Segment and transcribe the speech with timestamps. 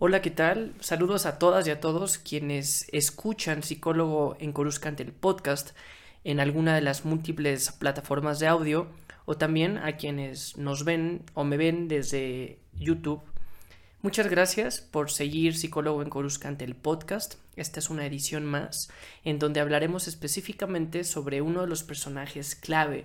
[0.00, 0.74] Hola, ¿qué tal?
[0.78, 5.70] Saludos a todas y a todos quienes escuchan Psicólogo en Coruscant el podcast
[6.22, 8.86] en alguna de las múltiples plataformas de audio
[9.24, 13.22] o también a quienes nos ven o me ven desde YouTube.
[14.00, 17.34] Muchas gracias por seguir Psicólogo en Coruscant el podcast.
[17.56, 18.90] Esta es una edición más
[19.24, 23.04] en donde hablaremos específicamente sobre uno de los personajes clave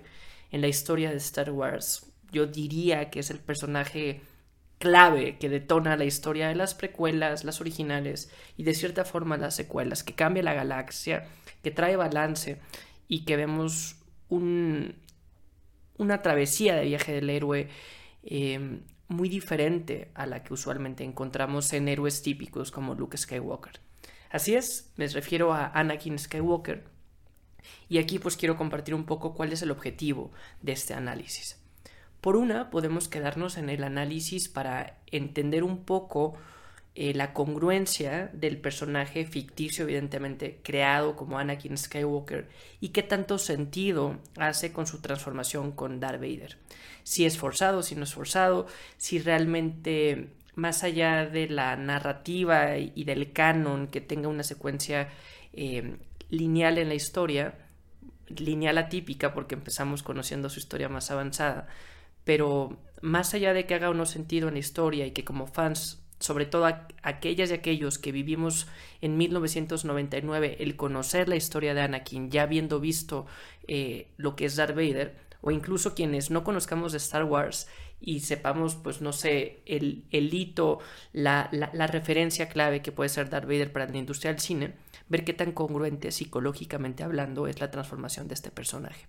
[0.52, 2.06] en la historia de Star Wars.
[2.30, 4.20] Yo diría que es el personaje
[4.84, 9.56] clave que detona la historia de las precuelas, las originales y de cierta forma las
[9.56, 11.26] secuelas, que cambia la galaxia,
[11.62, 12.60] que trae balance
[13.08, 13.96] y que vemos
[14.28, 14.96] un,
[15.96, 17.70] una travesía de viaje del héroe
[18.24, 23.80] eh, muy diferente a la que usualmente encontramos en héroes típicos como Luke Skywalker.
[24.28, 26.84] Así es, me refiero a Anakin Skywalker.
[27.88, 31.63] Y aquí pues quiero compartir un poco cuál es el objetivo de este análisis.
[32.24, 36.32] Por una, podemos quedarnos en el análisis para entender un poco
[36.94, 42.48] eh, la congruencia del personaje ficticio, evidentemente creado como Anakin Skywalker,
[42.80, 46.56] y qué tanto sentido hace con su transformación con Darth Vader.
[47.02, 53.04] Si es forzado, si no es forzado, si realmente más allá de la narrativa y
[53.04, 55.10] del canon que tenga una secuencia
[55.52, 55.98] eh,
[56.30, 57.66] lineal en la historia,
[58.28, 61.68] lineal atípica porque empezamos conociendo su historia más avanzada,
[62.24, 66.02] pero más allá de que haga uno sentido en la historia y que como fans,
[66.18, 66.66] sobre todo
[67.02, 68.66] aquellas y aquellos que vivimos
[69.02, 73.26] en 1999, el conocer la historia de Anakin, ya habiendo visto
[73.68, 77.68] eh, lo que es Darth Vader, o incluso quienes no conozcamos de Star Wars
[78.00, 80.78] y sepamos, pues no sé, el, el hito,
[81.12, 84.74] la, la, referencia clave que puede ser Darth Vader para la industria del cine,
[85.08, 89.06] ver qué tan congruente psicológicamente hablando es la transformación de este personaje.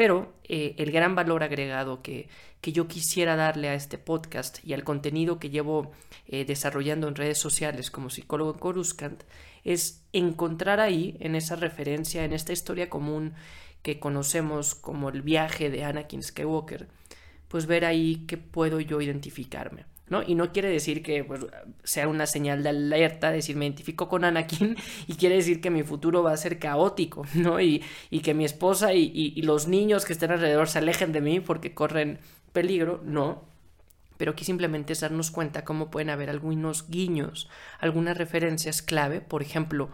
[0.00, 2.30] Pero eh, el gran valor agregado que,
[2.62, 5.92] que, yo quisiera darle a este podcast y al contenido que llevo
[6.26, 9.22] eh, desarrollando en redes sociales como psicólogo Coruscant
[9.62, 13.34] es encontrar ahí, en esa referencia, en esta historia común
[13.82, 16.88] que conocemos como el viaje de Anakin Skywalker,
[17.48, 19.84] pues ver ahí qué puedo yo identificarme.
[20.26, 21.46] Y no quiere decir que pues,
[21.84, 24.76] sea una señal de alerta, decir me identifico con Anakin
[25.06, 27.60] y quiere decir que mi futuro va a ser caótico, ¿no?
[27.60, 31.20] Y, y que mi esposa y, y, los niños que estén alrededor se alejen de
[31.20, 32.18] mí porque corren
[32.52, 33.44] peligro, no.
[34.16, 37.48] Pero aquí simplemente es darnos cuenta cómo pueden haber algunos guiños,
[37.78, 39.90] algunas referencias clave, por ejemplo,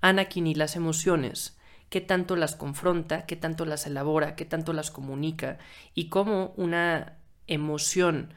[0.00, 1.58] Anakin y las emociones,
[1.90, 5.58] qué tanto las confronta, qué tanto las elabora, qué tanto las comunica
[5.94, 8.32] y cómo una emoción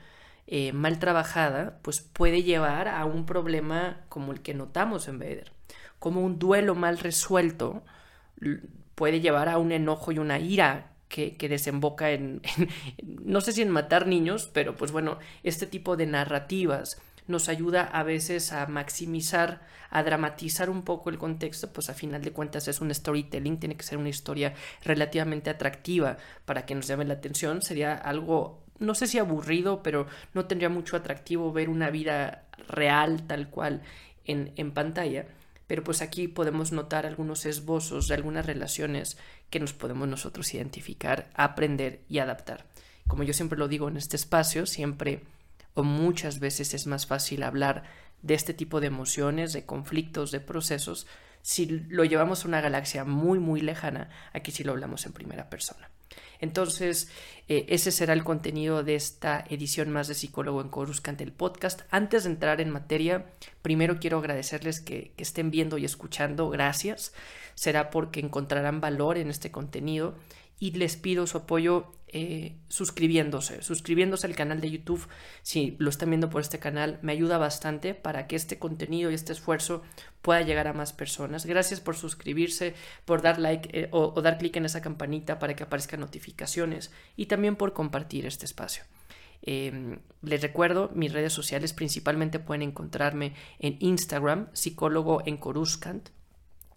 [0.53, 5.53] eh, mal trabajada, pues puede llevar a un problema como el que notamos en Vader.
[5.97, 7.83] Como un duelo mal resuelto
[8.95, 12.41] puede llevar a un enojo y una ira que, desemboca en,
[13.01, 17.83] no sé si en matar niños, pero pues bueno, este tipo de narrativas nos ayuda
[17.83, 22.67] a veces a maximizar, a dramatizar un poco el contexto, pues a final de cuentas
[22.67, 24.53] es un storytelling, tiene que ser una historia
[24.83, 30.07] relativamente atractiva para que nos llame la atención, sería algo no sé si aburrido, pero
[30.33, 33.81] no tendría mucho atractivo ver una vida real tal cual
[34.25, 35.27] en, en pantalla.
[35.67, 39.17] Pero pues aquí podemos notar algunos esbozos de algunas relaciones
[39.49, 42.65] que nos podemos nosotros identificar, aprender y adaptar.
[43.07, 45.21] Como yo siempre lo digo en este espacio, siempre
[45.73, 47.83] o muchas veces es más fácil hablar
[48.21, 51.07] de este tipo de emociones, de conflictos, de procesos,
[51.41, 55.49] si lo llevamos a una galaxia muy, muy lejana, aquí si lo hablamos en primera
[55.49, 55.89] persona.
[56.41, 57.09] Entonces,
[57.47, 61.81] eh, ese será el contenido de esta edición más de Psicólogo en Coruscant, el podcast.
[61.89, 63.31] Antes de entrar en materia,
[63.61, 66.49] primero quiero agradecerles que, que estén viendo y escuchando.
[66.49, 67.13] Gracias.
[67.55, 70.15] Será porque encontrarán valor en este contenido
[70.61, 75.07] y les pido su apoyo eh, suscribiéndose, suscribiéndose al canal de YouTube.
[75.41, 79.15] Si lo están viendo por este canal, me ayuda bastante para que este contenido y
[79.15, 79.81] este esfuerzo
[80.21, 81.47] pueda llegar a más personas.
[81.47, 85.63] Gracias por suscribirse, por dar like eh, o, dar clic en esa campanita para que
[85.63, 88.83] aparezcan notificaciones y también por compartir este espacio.
[89.41, 96.09] Em, les recuerdo, mis redes sociales principalmente pueden encontrarme en Instagram, psicólogo en Coruscant,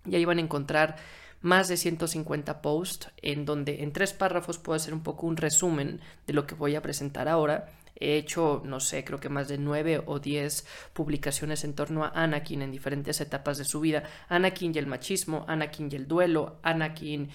[0.07, 0.97] y ahí van a encontrar
[1.45, 6.01] más de 150 posts en donde en tres párrafos puedo hacer un poco un resumen
[6.27, 7.69] de lo que voy a presentar ahora.
[8.01, 12.09] He hecho, no sé, creo que más de nueve o diez publicaciones en torno a
[12.15, 14.05] Anakin en diferentes etapas de su vida.
[14.31, 17.29] Anakin y el machismo, Anakin y el duelo, Anakin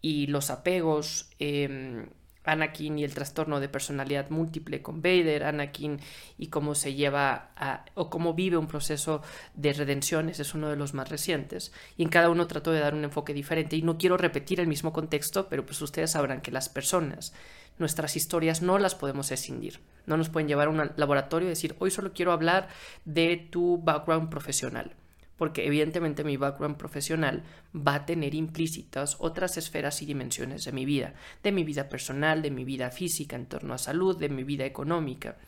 [0.00, 2.08] y los apegos, em,
[2.44, 6.00] Anakin y el trastorno de personalidad múltiple con Vader, Anakin
[6.38, 9.22] y cómo se lleva a, o cómo vive un proceso
[9.54, 12.80] de redención, ese es uno de los más recientes, y en cada uno trato de
[12.80, 13.76] dar un enfoque diferente.
[13.76, 17.34] Y no quiero repetir el mismo contexto, pero pues ustedes sabrán que las personas,
[17.78, 21.76] nuestras historias no las podemos escindir, no nos pueden llevar a un laboratorio y decir,
[21.78, 22.68] hoy solo quiero hablar
[23.04, 24.94] de tu background profesional
[25.40, 27.44] porque evidentemente mi background profesional
[27.74, 32.42] va a tener implícitas otras esferas y dimensiones de mi vida, de mi vida personal,
[32.42, 35.38] de mi vida física en torno a salud, de mi vida económica.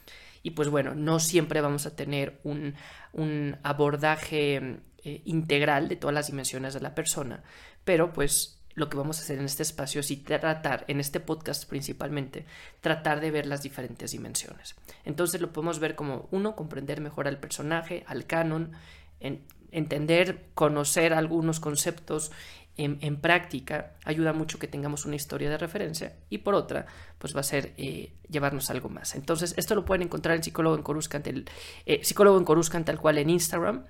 [0.43, 2.75] Y pues bueno, no siempre vamos a tener un,
[3.62, 7.43] abordaje eh, integral de todas las dimensiones de la persona,
[7.85, 11.69] pero pues lo que vamos a hacer en este espacio es tratar, en este podcast
[11.69, 12.47] principalmente,
[12.81, 14.75] tratar de ver las diferentes dimensiones.
[15.05, 18.73] Entonces lo podemos ver como, uno, comprender mejor al personaje, al canon,
[19.21, 22.30] en, entender, conocer algunos conceptos
[22.76, 26.86] en, práctica ayuda mucho que tengamos una historia de referencia y por otra,
[27.19, 29.14] pues va a ser eh, llevarnos algo más.
[29.14, 31.44] Entonces, esto lo pueden encontrar en Psicólogo en Coruscant, el
[31.84, 33.84] eh, Psicólogo en Coruscant tal cual en Instagram.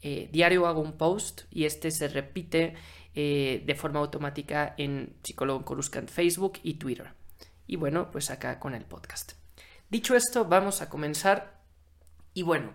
[0.00, 2.74] Eh, diario hago un post y este se repite
[3.14, 7.14] de forma automática en Psicólogo en Coruscant Facebook y Twitter.
[7.66, 9.32] Y bueno, pues acá con el podcast.
[9.90, 11.58] Dicho esto, vamos a comenzar.
[12.32, 12.74] Y bueno,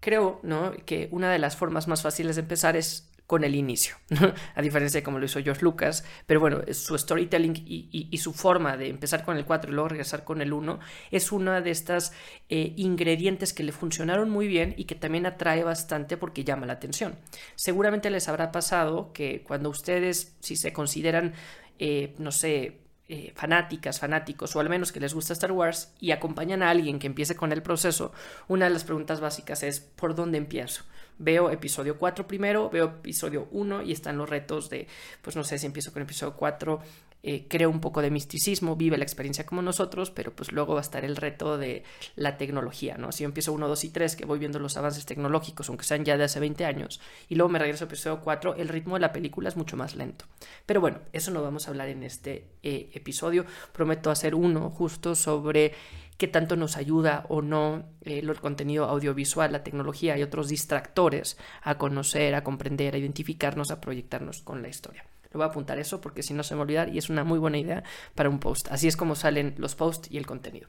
[0.00, 0.72] creo ¿no?
[0.84, 3.94] que una de las formas más fáciles de empezar es con el inicio,
[4.56, 8.76] a diferencia de como lo hizo George Lucas, pero bueno, su storytelling y, su forma
[8.76, 10.80] de empezar con el 4 y luego regresar con el 1
[11.12, 12.12] es una de estas
[12.48, 16.72] eh, ingredientes que le funcionaron muy bien y que también atrae bastante porque llama la
[16.72, 17.14] atención.
[17.54, 21.34] Seguramente les habrá pasado que cuando ustedes, si se consideran,
[21.78, 22.79] eh, no sé,
[23.12, 27.00] eh, fanáticas, fanáticos, o al menos que les gusta Star Wars, y acompañan a alguien
[27.00, 28.12] que empiece con el proceso,
[28.46, 30.84] una de las preguntas básicas es ¿por dónde empiezo?
[31.18, 34.86] Veo episodio 4 primero, veo episodio 1 y están los retos de,
[35.22, 36.80] pues no sé si empiezo con episodio 4
[37.22, 40.80] eh, creo un poco de misticismo, vive la experiencia como nosotros, pero pues luego va
[40.80, 41.84] a estar el reto de
[42.16, 43.12] la tecnología, ¿no?
[43.12, 46.04] Si yo empiezo 1, 2 y 3, que voy viendo los avances tecnológicos, aunque sean
[46.04, 49.00] ya de hace 20 años, y luego me regreso a episodio 4, el ritmo de
[49.00, 50.24] la película es mucho más lento.
[50.66, 53.44] Pero bueno, eso no vamos a hablar en este eh, episodio.
[53.72, 55.72] Prometo hacer uno justo sobre
[56.16, 61.38] qué tanto nos ayuda o no eh, el contenido audiovisual, la tecnología y otros distractores
[61.62, 65.04] a conocer, a comprender, a identificarnos, a proyectarnos con la historia.
[65.32, 67.24] Lo voy a apuntar eso porque si no se me va olvidar y es una
[67.24, 67.84] muy buena idea
[68.14, 68.68] para un post.
[68.70, 70.68] Así es como salen los posts y el contenido.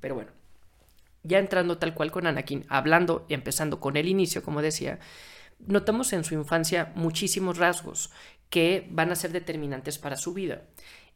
[0.00, 0.30] Pero bueno,
[1.22, 4.98] ya entrando tal cual con Anakin, hablando y empezando con el inicio, como decía,
[5.66, 8.10] notamos en su infancia muchísimos rasgos
[8.50, 10.62] que van a ser determinantes para su vida.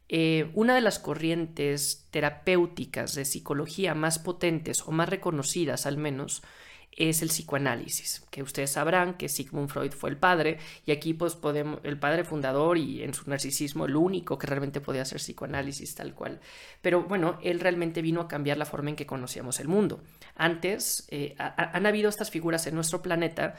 [0.09, 6.43] Eh, una de las corrientes terapéuticas de psicología más potentes o más reconocidas al menos
[6.97, 11.35] es el psicoanálisis, que ustedes sabrán que Sigmund Freud fue el padre y aquí pues
[11.35, 15.95] podemos, el padre fundador y en su narcisismo el único que realmente podía hacer psicoanálisis
[15.95, 16.41] tal cual.
[16.81, 20.01] Pero bueno, él realmente vino a cambiar la forma en que conocíamos el mundo.
[20.37, 23.55] Antes eh, han habido estas figuras en nuestro planeta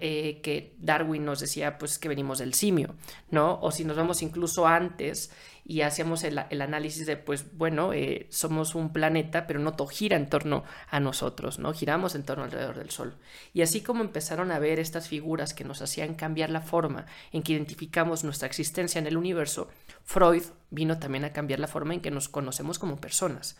[0.00, 2.94] eh, que Darwin nos decía pues que venimos del simio,
[3.30, 3.58] ¿no?
[3.60, 5.30] O si nos vamos incluso antes,
[5.66, 10.16] y hacíamos el, análisis de, pues bueno, eh, somos un planeta, pero no todo gira
[10.16, 11.72] en torno a nosotros, ¿no?
[11.72, 13.14] Giramos en torno alrededor del Sol.
[13.54, 17.42] Y así como empezaron a ver estas figuras que nos hacían cambiar la forma en
[17.42, 19.68] que identificamos nuestra existencia en el universo,
[20.04, 23.56] Freud vino también a cambiar la forma en que nos conocemos como personas.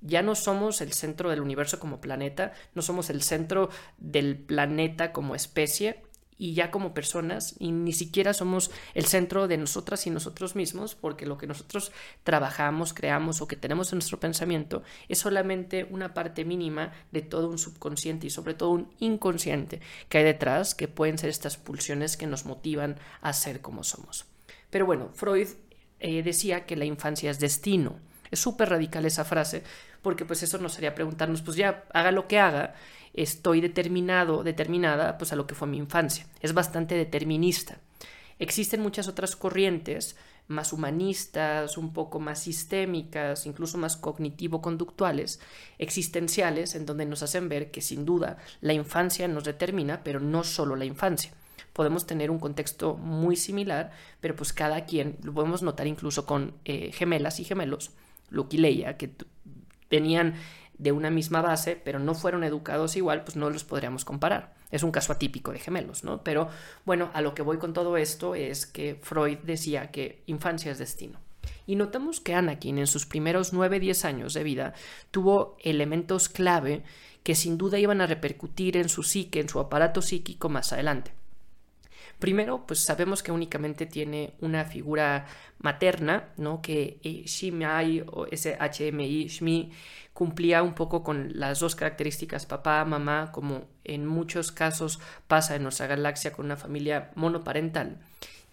[0.00, 3.68] Ya no somos el centro del universo como planeta, no somos el centro
[3.98, 6.02] del planeta como especie,
[6.38, 10.94] y ya como personas y ni siquiera somos el centro de nosotras y nosotros mismos
[10.94, 11.92] porque lo que nosotros
[12.22, 17.48] trabajamos, creamos o que tenemos en nuestro pensamiento es solamente una parte mínima de todo
[17.48, 22.16] un subconsciente y sobre todo un inconsciente que hay detrás que pueden ser estas pulsiones
[22.16, 24.26] que nos motivan a ser como somos.
[24.70, 25.48] Pero bueno, Freud
[25.98, 27.98] eh, decía que la infancia es destino.
[28.30, 29.64] Es súper radical esa frase
[30.02, 32.74] porque pues eso nos sería preguntarnos pues ya haga lo que haga
[33.14, 36.26] estoy determinado, determinada pues a lo que fue mi infancia.
[36.40, 37.78] Es bastante determinista.
[38.38, 45.40] Existen muchas otras corrientes más humanistas, un poco más sistémicas, incluso más cognitivo-conductuales,
[45.78, 50.44] existenciales, en donde nos hacen ver que sin duda la infancia nos determina, pero no
[50.44, 51.32] solo la infancia.
[51.74, 56.54] Podemos tener un contexto muy similar, pero pues cada quien, lo podemos notar incluso con
[56.64, 57.90] eh, gemelas y gemelos,
[58.30, 59.12] Luke y Leia, que
[59.88, 60.34] tenían
[60.78, 64.54] de una misma base, pero no fueron educados igual, pues no los podríamos comparar.
[64.70, 66.22] Es un caso atípico de gemelos, ¿no?
[66.22, 66.48] Pero
[66.84, 70.78] bueno, a lo que voy con todo esto es que Freud decía que infancia es
[70.78, 71.18] destino.
[71.66, 74.74] Y notamos que Anakin en sus primeros 9-10 años de vida
[75.10, 76.82] tuvo elementos clave
[77.22, 81.12] que sin duda iban a repercutir en su psique, en su aparato psíquico más adelante.
[82.18, 85.26] Primero, pues sabemos que únicamente tiene una figura
[85.58, 86.60] materna, ¿no?
[86.60, 89.70] Que eh, Shimai o SHMI, Shmi,
[90.12, 94.98] cumplía un poco con las dos características papá, mamá, como en muchos casos
[95.28, 97.98] pasa en nuestra galaxia con una familia monoparental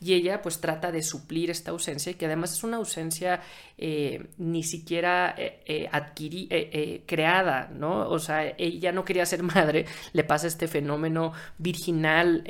[0.06, 3.42] y ella pues trata de suplir esta ausencia que además es una ausencia
[3.76, 8.08] eh, ni siquiera eh, eh, creada, ¿no?
[8.08, 12.44] O sea, ella no quería ser madre, le pasa este fenómeno virginal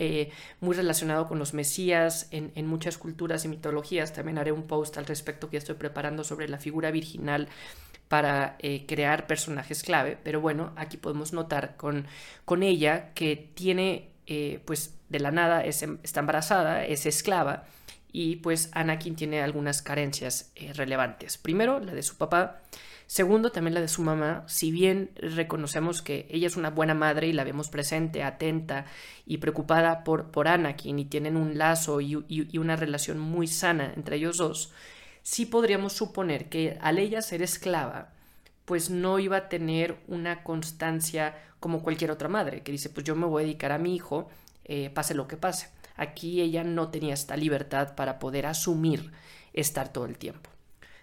[0.60, 4.98] muy relacionado con los mesías en, en, muchas culturas y mitologías, también haré un post
[4.98, 7.48] al respecto que estoy preparando sobre la figura virginal
[8.10, 12.06] para crear personajes clave, pero bueno, aquí podemos notar con,
[12.44, 14.10] con ella que tiene
[14.66, 17.66] pues de la nada em, está embarazada, es esclava
[18.18, 21.38] y pues Anakin tiene algunas carencias eh, relevantes.
[21.38, 22.62] Primero, la de su papá.
[23.08, 24.46] Segundo, también la de su mamá.
[24.48, 28.86] Si bien reconocemos que ella es una buena madre y la vemos presente, atenta
[29.26, 33.92] y preocupada por, por Anakin y tienen un lazo y, y una relación muy sana
[33.94, 34.72] entre ellos dos,
[35.22, 38.14] sí podríamos suponer que al ella ser esclava,
[38.64, 43.16] pues no iba a tener una constancia como cualquier otra madre, que dice, pues yo
[43.16, 44.30] me voy a dedicar a mi hijo
[44.66, 45.70] eh, pase lo que pase.
[45.96, 49.12] Aquí ella no tenía esta libertad para poder asumir
[49.54, 50.50] estar todo el tiempo.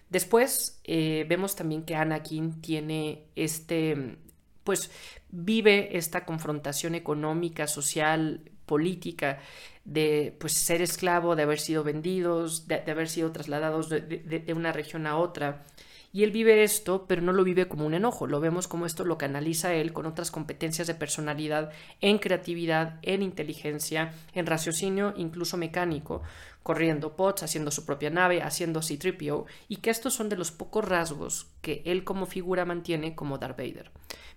[0.09, 4.17] Después eh, vemos también que Anakin tiene este,
[4.63, 4.91] pues
[5.29, 9.39] vive esta confrontación económica, social, política
[9.85, 15.07] de pues ser esclavo, de haber sido vendidos, de, haber sido trasladados de, una región
[15.07, 15.65] a otra,
[16.13, 19.03] y él vive esto, pero no lo vive como un enojo, lo vemos como esto
[19.03, 25.57] lo canaliza él con otras competencias de personalidad, en creatividad, en inteligencia, en raciocinio, incluso
[25.57, 26.21] mecánico,
[26.61, 30.87] corriendo pots, haciendo su propia nave, haciendo C-3PO, y que estos son de los pocos
[30.87, 33.89] rasgos que él como figura mantiene como Darth Vader.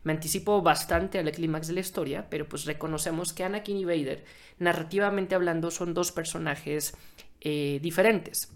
[0.03, 4.25] Me anticipo bastante al clímax de la historia, pero pues reconocemos que Anakin y Vader,
[4.59, 6.97] narrativamente hablando, son dos personajes
[7.43, 8.56] eh, diferentes.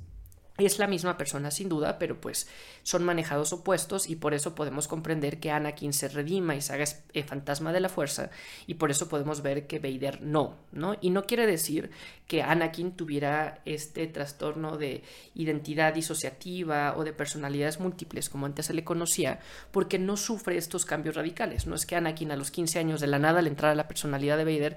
[0.60, 2.46] Es la misma persona sin duda, pero pues
[2.82, 6.84] son manejados opuestos y por eso podemos comprender que Anakin se redima y se haga
[7.14, 8.30] eh, fantasma de la fuerza
[8.66, 10.96] y por eso podemos ver que Vader no, ¿no?
[11.00, 11.90] Y no quiere decir
[12.26, 15.02] que Anakin tuviera este trastorno de
[15.34, 19.40] identidad disociativa o de personalidades múltiples como antes se le conocía,
[19.70, 21.66] porque no sufre estos cambios radicales.
[21.66, 24.36] No es que Anakin a los 15 años de la nada le entrara la personalidad
[24.36, 24.76] de Vader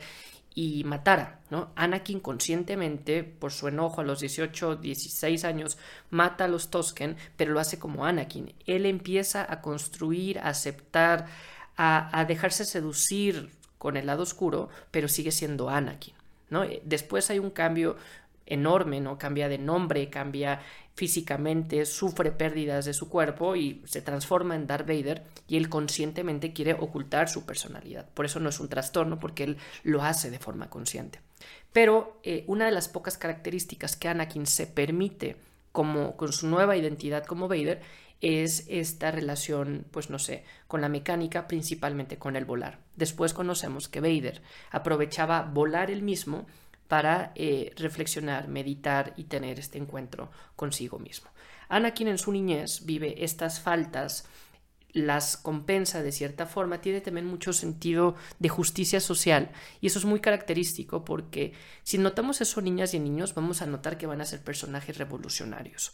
[0.55, 1.71] y matara, ¿no?
[1.75, 5.77] Anakin conscientemente, por su enojo a los 18, 16 años,
[6.09, 8.53] mata a los Tosken, pero lo hace como Anakin.
[8.65, 11.27] Él empieza a construir, a aceptar,
[11.75, 16.13] a, a dejarse seducir con el lado oscuro, pero sigue siendo Anakin,
[16.49, 16.63] ¿no?
[16.83, 17.97] Después hay un cambio
[18.45, 19.17] enorme, ¿no?
[19.17, 20.61] Cambia de nombre, cambia
[20.95, 26.53] físicamente, sufre pérdidas de su cuerpo y se transforma en Darth Vader y él conscientemente
[26.53, 28.07] quiere ocultar su personalidad.
[28.13, 31.19] Por eso no es un trastorno, porque él lo hace de forma consciente.
[31.71, 35.37] Pero eh, una de las pocas características que Anakin se permite
[35.71, 37.81] como con su nueva identidad como Vader
[38.21, 42.79] es esta relación, pues no sé, con la mecánica, principalmente con el volar.
[42.95, 46.45] Después conocemos que Vader aprovechaba volar él mismo
[46.93, 51.27] para eh, reflexionar, meditar y tener este encuentro consigo mismo.
[51.67, 54.27] Anakin en su niñez vive estas faltas,
[54.91, 59.49] las compensa de cierta forma, tiene también mucho sentido de justicia social
[59.81, 63.97] y eso es muy característico porque si notamos eso niñas y niños vamos a notar
[63.97, 65.93] que van a ser personajes revolucionarios.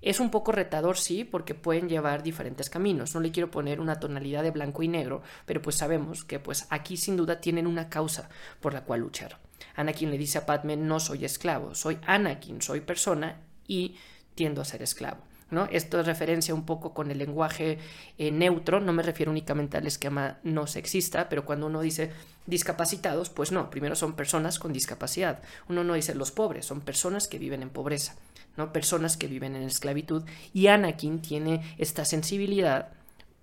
[0.00, 3.14] Es un poco retador, sí, porque pueden llevar diferentes caminos.
[3.14, 6.66] No le quiero poner una tonalidad de blanco y negro, pero pues sabemos que pues
[6.70, 9.47] aquí sin duda tienen una causa por la cual luchar.
[9.76, 13.96] Anakin le dice a Padme, no soy esclavo, soy Anakin, soy persona y
[14.34, 15.22] tiendo a ser esclavo.
[15.50, 15.64] ¿No?
[15.72, 17.78] Esto es referencia un poco con el lenguaje
[18.18, 22.10] eh, neutro, no me refiero únicamente al esquema no sexista, pero cuando uno dice
[22.44, 25.40] discapacitados, pues no, primero son personas con discapacidad.
[25.66, 28.16] Uno no dice los pobres, son personas que viven en pobreza,
[28.58, 28.74] ¿no?
[28.74, 30.22] Personas que viven en esclavitud
[30.52, 32.90] y Anakin tiene esta sensibilidad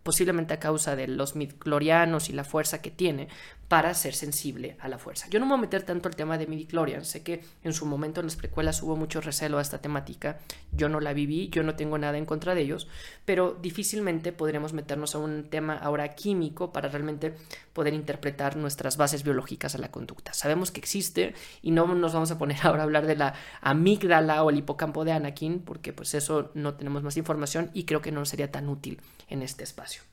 [0.06, 3.28] posiblemente a causa de los midchlorianos y la fuerza que tiene,
[3.68, 5.28] para ser sensible a la fuerza.
[5.30, 7.86] Yo no me voy a meter tanto al tema de midichlorian, sé que en su
[7.86, 10.40] momento en las precuelas hubo mucho recelo a esta temática,
[10.72, 12.88] yo no la viví, yo no tengo nada en contra de ellos,
[13.26, 17.36] pero difícilmente podremos meternos a un tema ahora químico para realmente
[17.74, 20.34] poder interpretar nuestras bases biológicas a la conducta.
[20.34, 24.44] Sabemos que existe y no nos vamos a poner ahora a hablar de la amígdala
[24.44, 28.12] o el hipocampo de Anakin, porque pues eso no tenemos más información y creo que
[28.12, 30.04] no sería tan útil en este espacio.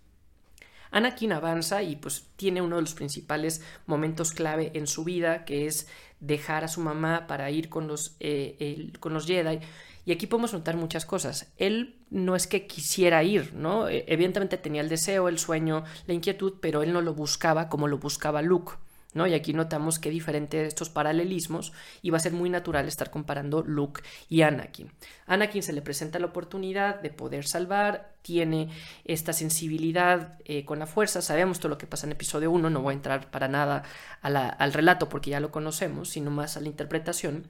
[0.93, 5.67] Anakin avanza y pues tiene uno de los principales momentos clave en su vida, que
[5.67, 5.89] es
[6.21, 9.59] dejar a su mamá para ir con los, eh, con los Jedi.
[10.05, 11.53] Y aquí podemos notar muchas cosas.
[11.59, 13.89] Él no es que quisiera ir, ¿no?
[13.89, 17.89] E, evidentemente tenía el deseo, el sueño, la inquietud, pero él no lo buscaba como
[17.89, 18.73] lo buscaba Luke.
[19.15, 23.63] Y aquí notamos qué diferente estos paralelismos y va a ser muy natural estar comparando
[23.63, 24.91] Luke y Anakin.
[25.27, 28.71] Anakin se le presenta la oportunidad de poder salvar, tiene
[29.05, 32.81] esta sensibilidad eh, con la fuerza, sabemos todo lo que pasa en episodio 1, no
[32.81, 33.83] voy a entrar para nada
[34.23, 37.47] al relato porque ya lo conocemos, sino más a la interpretación.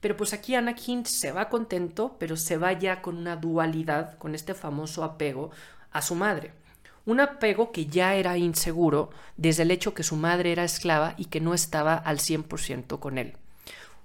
[0.00, 4.34] Pero pues aquí Anakin se va contento, pero se va ya con una dualidad, con
[4.34, 5.50] este famoso apego
[5.90, 6.52] a su madre.
[7.04, 11.26] Un apego que ya era inseguro desde el hecho que su madre era esclava y
[11.26, 13.36] que no estaba al 100% con él.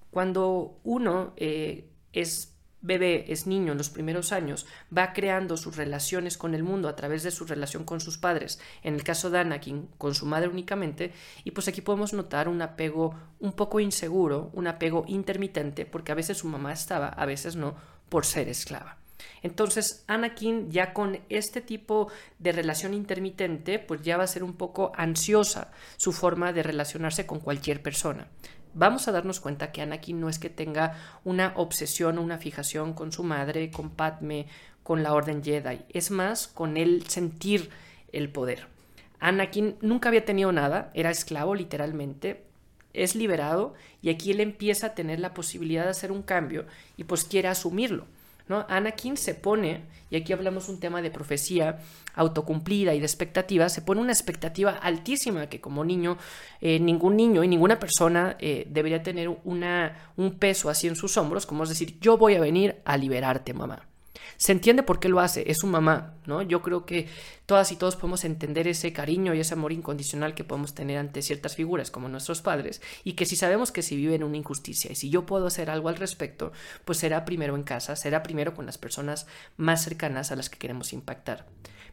[0.09, 6.37] Cuando uno eh, es bebé, es niño en los primeros años, va creando sus relaciones
[6.37, 9.39] con el mundo a través de su relación con sus padres, en el caso de
[9.39, 11.11] Anakin, con su madre únicamente,
[11.43, 16.15] y pues aquí podemos notar un apego un poco inseguro, un apego intermitente, porque a
[16.15, 17.75] veces su mamá estaba, a veces no,
[18.09, 18.97] por ser esclava.
[19.41, 24.53] Entonces, Anakin ya con este tipo de relación intermitente, pues ya va a ser un
[24.53, 28.27] poco ansiosa su forma de relacionarse con cualquier persona.
[28.73, 32.93] Vamos a darnos cuenta que Anakin no es que tenga una obsesión o una fijación
[32.93, 34.47] con su madre, con Padme,
[34.83, 37.69] con la Orden Jedi, es más con él sentir
[38.11, 38.67] el poder.
[39.19, 42.43] Anakin nunca había tenido nada, era esclavo literalmente,
[42.93, 46.65] es liberado y aquí él empieza a tener la posibilidad de hacer un cambio
[46.97, 48.05] y pues quiere asumirlo.
[48.49, 48.65] ¿No?
[48.69, 51.79] Anakin se pone, y aquí hablamos un tema de profecía
[52.15, 56.17] autocumplida y de expectativa, se pone una expectativa altísima que como niño,
[56.61, 61.17] eh, ningún niño y ninguna persona eh, debería tener una, un peso así en sus
[61.17, 63.87] hombros, como es decir, yo voy a venir a liberarte, mamá.
[64.37, 66.41] Se entiende por qué lo hace, es su mamá, ¿no?
[66.41, 67.07] Yo creo que
[67.45, 71.21] todas y todos podemos entender ese cariño y ese amor incondicional que podemos tener ante
[71.21, 74.95] ciertas figuras como nuestros padres y que si sabemos que si viven una injusticia y
[74.95, 76.51] si yo puedo hacer algo al respecto,
[76.85, 80.59] pues será primero en casa, será primero con las personas más cercanas a las que
[80.59, 81.45] queremos impactar.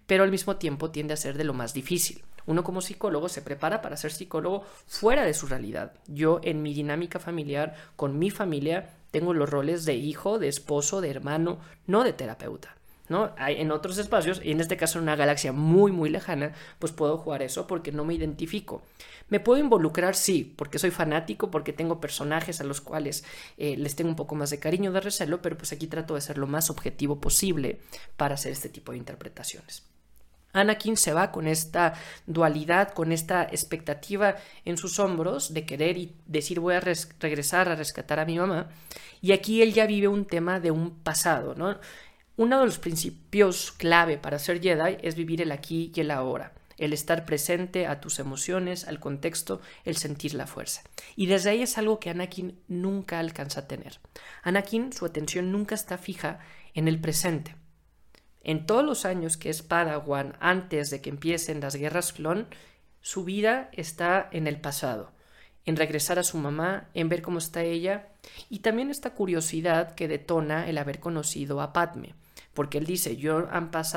[0.07, 2.23] Pero al mismo tiempo tiende a ser de lo más difícil.
[2.47, 5.93] Uno como psicólogo se prepara para ser psicólogo fuera de su realidad.
[6.07, 11.00] Yo en mi dinámica familiar, con mi familia, tengo los roles de hijo, de esposo,
[11.00, 12.75] de hermano, no de terapeuta.
[13.09, 13.33] ¿no?
[13.38, 16.90] Hay en otros espacios, y en este caso en una galaxia muy, muy lejana, pues
[16.90, 18.83] puedo jugar eso porque no me identifico.
[19.28, 20.16] ¿Me puedo involucrar?
[20.16, 23.25] Sí, porque soy fanático, porque tengo personajes a los cuales
[23.56, 26.23] eh, les tengo un poco más de cariño, de recelo, pero pues aquí trato de
[26.23, 27.78] ser lo más objetivo posible
[28.16, 29.93] para hacer este tipo de interpretaciones.
[30.54, 31.94] Anakin se va con esta
[32.26, 37.74] dualidad, con esta expectativa en sus hombros de querer y decir voy a regresar a
[37.74, 38.70] rescatar a mi mamá.
[39.20, 41.79] Y aquí él ya vive un tema de un pasado, ¿no?
[42.37, 46.52] Uno de los principios clave para ser Jedi es vivir el aquí y el ahora,
[46.79, 50.83] el estar presente a tus emociones, al contexto, el sentir la fuerza.
[51.16, 54.00] Y desde ahí es algo que Anakin nunca alcanza a tener.
[54.42, 56.40] Anakin, su atención nunca está fija
[56.74, 57.55] en el presente.
[58.44, 62.46] En todos los años que es Padawan antes de que empiecen las guerras clon,
[63.00, 65.12] su vida está en el pasado,
[65.64, 68.09] en regresar a su mamá, en ver cómo está ella,
[68.50, 72.14] y también esta curiosidad que detona el haber conocido a Padme,
[72.52, 73.48] porque él dice, yo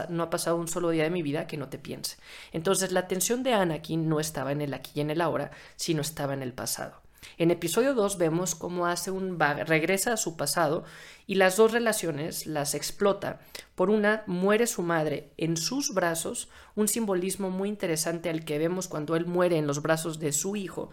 [0.10, 2.18] no ha pasado un solo día de mi vida que no te piense.
[2.54, 6.02] Entonces la atención de Anakin no estaba en el aquí y en el ahora, sino
[6.02, 7.02] estaba en el pasado.
[7.38, 10.84] En episodio 2 vemos cómo hace un regresa a su pasado
[11.28, 13.40] y las dos relaciones las explota.
[13.76, 18.88] Por una, muere su madre en sus brazos, un simbolismo muy interesante al que vemos
[18.88, 20.90] cuando él muere en los brazos de su hijo,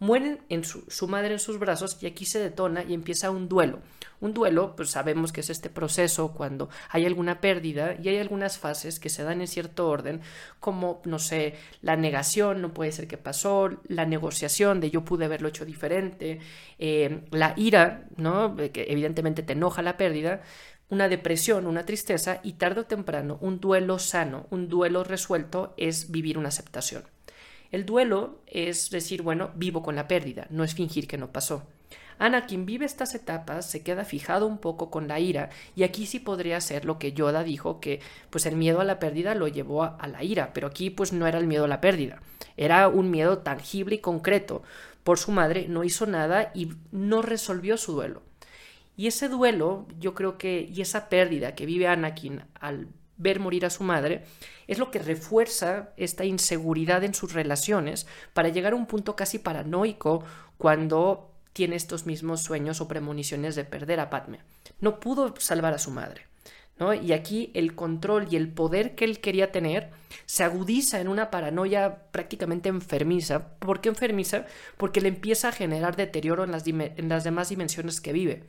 [0.00, 3.80] Mueren en su, madre en sus brazos y aquí se detona y empieza un duelo.
[4.20, 8.58] Un duelo, pues sabemos que es este proceso cuando hay alguna pérdida y hay algunas
[8.58, 10.20] fases que se dan en cierto orden,
[10.58, 15.26] como, no sé, la negación, no puede ser que pasó, la negociación de yo pude
[15.26, 16.40] haberlo hecho diferente,
[16.78, 18.56] eh, la ira, ¿no?
[18.56, 20.42] Que evidentemente te enoja la pérdida,
[20.90, 26.10] una depresión, una tristeza y tarde o temprano un duelo sano, un duelo resuelto es
[26.10, 27.04] vivir una aceptación.
[27.70, 31.66] El duelo es decir, bueno, vivo con la pérdida, no es fingir que no pasó.
[32.18, 36.06] Ana, quien vive estas etapas, se queda fijado un poco con la ira, y aquí
[36.06, 38.00] sí podría ser lo que Yoda dijo, que
[38.30, 41.12] pues el miedo a la pérdida lo llevó a, a la ira, pero aquí pues
[41.12, 42.20] no era el miedo a la pérdida,
[42.56, 44.62] era un miedo tangible y concreto.
[45.04, 48.22] Por su madre no hizo nada y no resolvió su duelo.
[48.94, 53.64] Y ese duelo, yo creo que, y esa pérdida que vive Anakin al ver morir
[53.64, 54.24] a su madre,
[54.66, 59.38] es lo que refuerza esta inseguridad en sus relaciones para llegar a un punto casi
[59.38, 60.24] paranoico
[60.56, 64.40] cuando tiene estos mismos sueños o premoniciones de perder a Padme.
[64.80, 66.26] No pudo salvar a su madre.
[66.78, 66.94] ¿no?
[66.94, 69.90] Y aquí el control y el poder que él quería tener
[70.26, 73.48] se agudiza en una paranoia prácticamente enfermiza.
[73.58, 74.46] ¿Por qué enfermiza?
[74.76, 78.44] Porque le empieza a generar deterioro en las, en las demás dimensiones que vive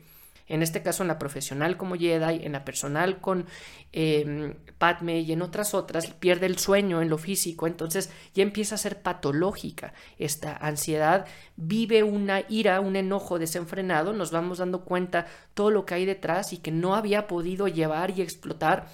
[0.49, 3.45] En este caso, en la profesional como Jedi, en la personal con
[3.93, 8.75] eh, Padme y en otras otras, pierde el sueño en lo físico, entonces ya empieza
[8.75, 15.27] a ser patológica esta ansiedad, vive una ira, un enojo desenfrenado, nos vamos dando cuenta
[15.53, 18.87] todo lo que hay detrás y que no había podido llevar y explotar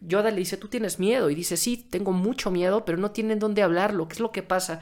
[0.00, 1.30] Yoda le dice, tú tienes miedo.
[1.30, 4.08] Y dice, sí, tengo mucho miedo, pero no tienen dónde hablarlo.
[4.08, 4.80] ¿Qué es lo que pasa?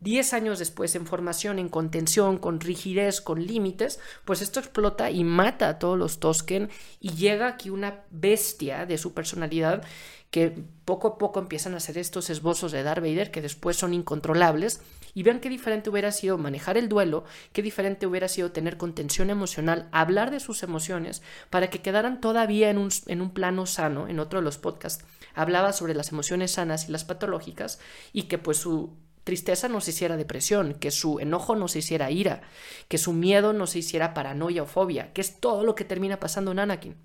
[0.00, 5.24] Diez años después, en formación, en contención, con rigidez, con límites, pues esto explota y
[5.24, 9.82] mata a todos los Tosken y llega aquí una bestia de su personalidad
[10.30, 13.92] que poco a poco empiezan a hacer estos esbozos de Darth Vader que después son
[13.92, 14.80] incontrolables.
[15.14, 19.30] Y vean qué diferente hubiera sido manejar el duelo, qué diferente hubiera sido tener contención
[19.30, 24.06] emocional, hablar de sus emociones para que quedaran todavía en un, en un plano sano,
[24.06, 27.80] en otro de los podcasts hablaba sobre las emociones sanas y las patológicas
[28.12, 28.96] y que pues su
[29.28, 32.40] tristeza no se hiciera depresión, que su enojo no se hiciera ira,
[32.88, 36.18] que su miedo no se hiciera paranoia o fobia, que es todo lo que termina
[36.18, 36.96] pasando en Anakin.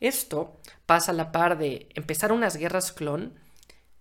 [0.00, 3.32] Esto pasa a la par de empezar unas guerras clon.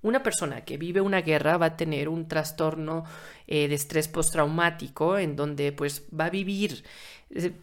[0.01, 3.05] Una persona que vive una guerra va a tener un trastorno
[3.47, 6.83] eh, de estrés postraumático en donde pues va a vivir
[7.29, 7.53] eh,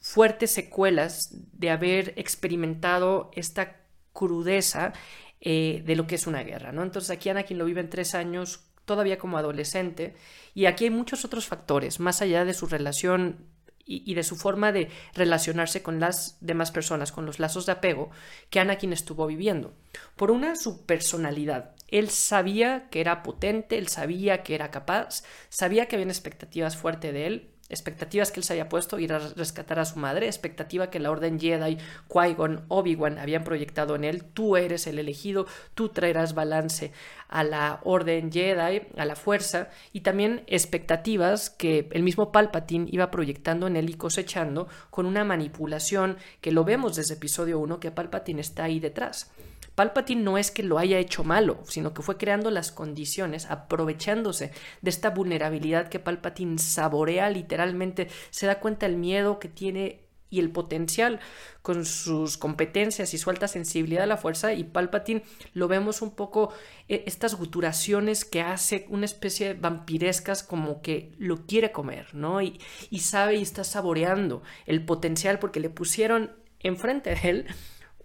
[0.00, 3.76] fuertes secuelas de haber experimentado esta
[4.12, 4.92] crudeza
[5.40, 6.82] eh, de lo que es una guerra, ¿no?
[6.82, 10.14] Entonces aquí Anakin lo vive en tres años, todavía como adolescente,
[10.54, 13.46] y aquí hay muchos otros factores, más allá de su relación
[13.88, 18.10] y, de su forma de relacionarse con las demás personas, con los lazos de apego
[18.50, 19.74] que Anakin estuvo viviendo.
[20.16, 21.76] Por una, su personalidad.
[21.86, 27.12] Él sabía que era potente, él sabía que era capaz, sabía que había expectativas fuertes
[27.12, 30.90] de él, expectativas que él se había puesto ir a rescatar a su madre, expectativa
[30.90, 35.88] que la Orden Jedi, Qui-Gon, Obi-Wan habían proyectado en él, tú eres el elegido, tú
[35.88, 36.92] traerás balance
[37.28, 43.10] a la Orden Jedi, a la fuerza, y también expectativas que el mismo Palpatine iba
[43.10, 47.90] proyectando en él y cosechando con una manipulación que lo vemos desde episodio 1 que
[47.90, 49.30] Palpatine está ahí detrás.
[49.76, 54.50] Palpatine no es que lo haya hecho malo, sino que fue creando las condiciones, aprovechándose
[54.80, 60.40] de esta vulnerabilidad que Palpatine saborea literalmente, se da cuenta del miedo que tiene y
[60.40, 61.20] el potencial
[61.62, 66.10] con sus competencias y su alta sensibilidad a la fuerza y Palpatine lo vemos un
[66.10, 66.52] poco
[66.88, 72.42] eh, estas guturaciones que hace una especie de vampirescas como que lo quiere comer, ¿no?
[72.42, 72.60] Y,
[72.90, 77.46] y sabe y está saboreando el potencial porque le pusieron enfrente de él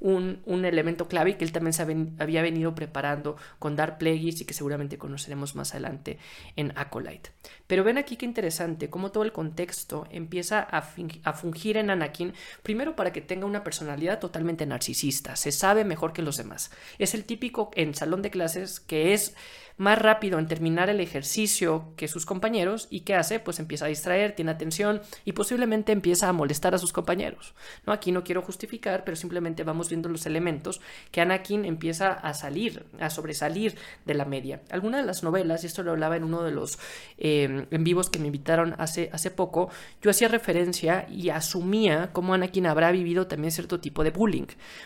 [0.01, 4.45] un, elemento clave y que él también se había venido preparando con Dark Plagueis y
[4.45, 6.17] que seguramente conoceremos más adelante
[6.55, 7.29] en Acolyte.
[7.67, 10.89] Pero ven aquí qué interesante, cómo todo el contexto empieza a,
[11.23, 12.33] a fungir en Anakin,
[12.63, 16.71] primero para que tenga una personalidad totalmente narcisista, se sabe mejor que los demás.
[16.97, 19.35] Es el típico en salón de clases que es
[19.81, 23.39] más rápido en terminar el ejercicio que sus compañeros y ¿qué hace?
[23.39, 27.55] Pues empieza a distraer, tiene atención y posiblemente empieza a molestar a sus compañeros.
[27.87, 27.91] ¿no?
[27.91, 32.85] Aquí no quiero justificar, pero simplemente vamos viendo los elementos que Anakin empieza a salir,
[32.99, 34.61] a sobresalir de la media.
[34.69, 36.77] Algunas de las novelas, y esto lo hablaba en uno de los
[37.17, 42.35] eh, en vivos que me invitaron hace, hace poco, yo hacía referencia y asumía cómo
[42.35, 44.45] Anakin habrá vivido también cierto tipo de bullying,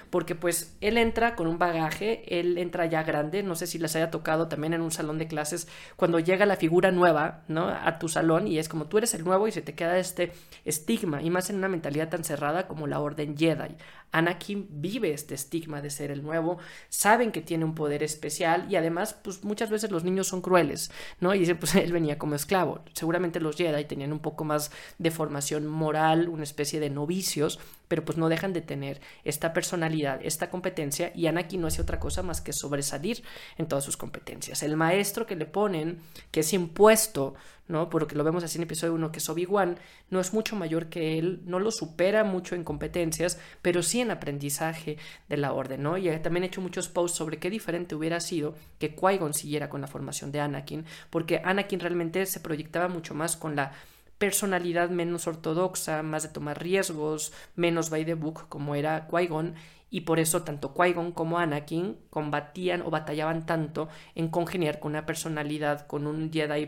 [0.10, 3.94] porque pues él entra con un bagaje, él entra ya grande, no sé si les
[3.98, 7.67] haya tocado también en un salón de clases, cuando llega la figura nueva, ¿no?
[7.67, 10.32] A tu salón y es como tú eres el nuevo y se te queda este
[10.63, 13.76] estigma, y más en una mentalidad tan cerrada como la Orden Jedi.
[14.15, 18.78] Anakin vive este estigma de ser el nuevo, saben que tiene un poder especial y
[18.78, 21.36] además, pues muchas veces los niños son crueles, ¿no?
[21.36, 22.80] Y dice, pues él venía como esclavo.
[22.93, 28.06] Seguramente los Jedi tenían un poco más de formación moral, una especie de novicios, pero
[28.06, 32.23] pues no dejan de tener esta personalidad, esta competencia y Anakin no hace otra cosa
[32.23, 33.21] más que sobresalir
[33.58, 34.63] en todas sus competencias.
[34.63, 35.99] El maestro que le ponen,
[36.32, 37.36] que es impuesto,
[37.67, 37.89] ¿no?
[37.89, 39.78] Porque lo vemos así en episodio 1, que es Obi-Wan,
[40.10, 44.12] no es mucho mayor que él, no lo supera mucho en competencias, pero sí en
[44.12, 44.97] aprendizaje
[45.28, 45.97] de la orden, ¿no?
[45.97, 49.82] Y también he hecho muchos posts sobre qué diferente hubiera sido que Qui-Gon siguiera con
[49.82, 53.73] la formación de Anakin, porque Anakin realmente se proyectaba mucho más con la
[54.17, 59.56] personalidad menos ortodoxa, más de tomar riesgos, menos by the book, como era Qui-Gon,
[59.89, 65.06] y por eso tanto Qui-Gon como Anakin combatían o batallaban tanto en congeniar con una
[65.06, 66.67] personalidad, con un Jedi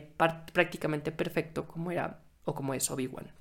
[0.53, 3.32] prácticamente perfecto como era o como es Obi-Wan.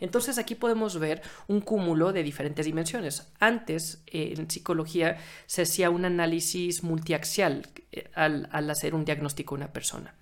[0.00, 3.32] Entonces aquí podemos ver un cúmulo de diferentes dimensiones.
[3.40, 9.56] Antes eh, en psicología se hacía un análisis multiaxial eh, al, al hacer un diagnóstico
[9.56, 10.14] de una persona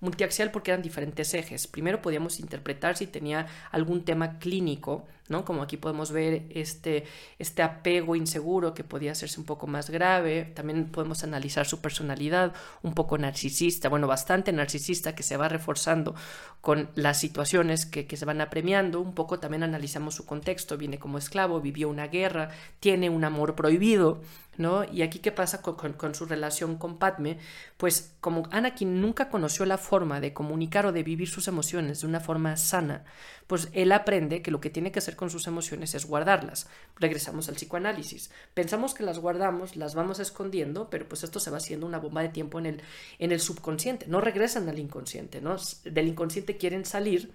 [0.00, 1.66] multiaxial porque eran diferentes ejes.
[1.66, 5.44] Primero podíamos interpretar si tenía algún tema clínico, ¿no?
[5.44, 7.04] Como aquí podemos ver este,
[7.38, 10.44] este apego inseguro que podía hacerse un poco más grave.
[10.54, 16.14] También podemos analizar su personalidad, un poco narcisista, bueno, bastante narcisista que se va reforzando
[16.60, 20.76] con las situaciones que, que se van apremiando, un poco también analizamos su contexto.
[20.76, 24.20] Viene como esclavo, vivió una guerra, tiene un amor prohibido,
[24.56, 24.84] ¿no?
[24.84, 27.38] Y aquí, ¿qué pasa con, su relación con Padme?
[27.76, 32.06] Pues como Anakin nunca conoció la forma de comunicar o de vivir sus emociones de
[32.06, 33.04] una forma sana,
[33.46, 36.68] pues él aprende que lo que tiene que hacer con sus emociones es guardarlas.
[36.96, 38.30] Regresamos al psicoanálisis.
[38.54, 42.22] Pensamos que las guardamos, las vamos escondiendo, pero pues esto se va haciendo una bomba
[42.22, 42.82] de tiempo en el,
[43.18, 44.06] en el subconsciente.
[44.08, 45.56] No regresan al inconsciente, ¿no?
[45.84, 47.32] Del inconsciente quieren salir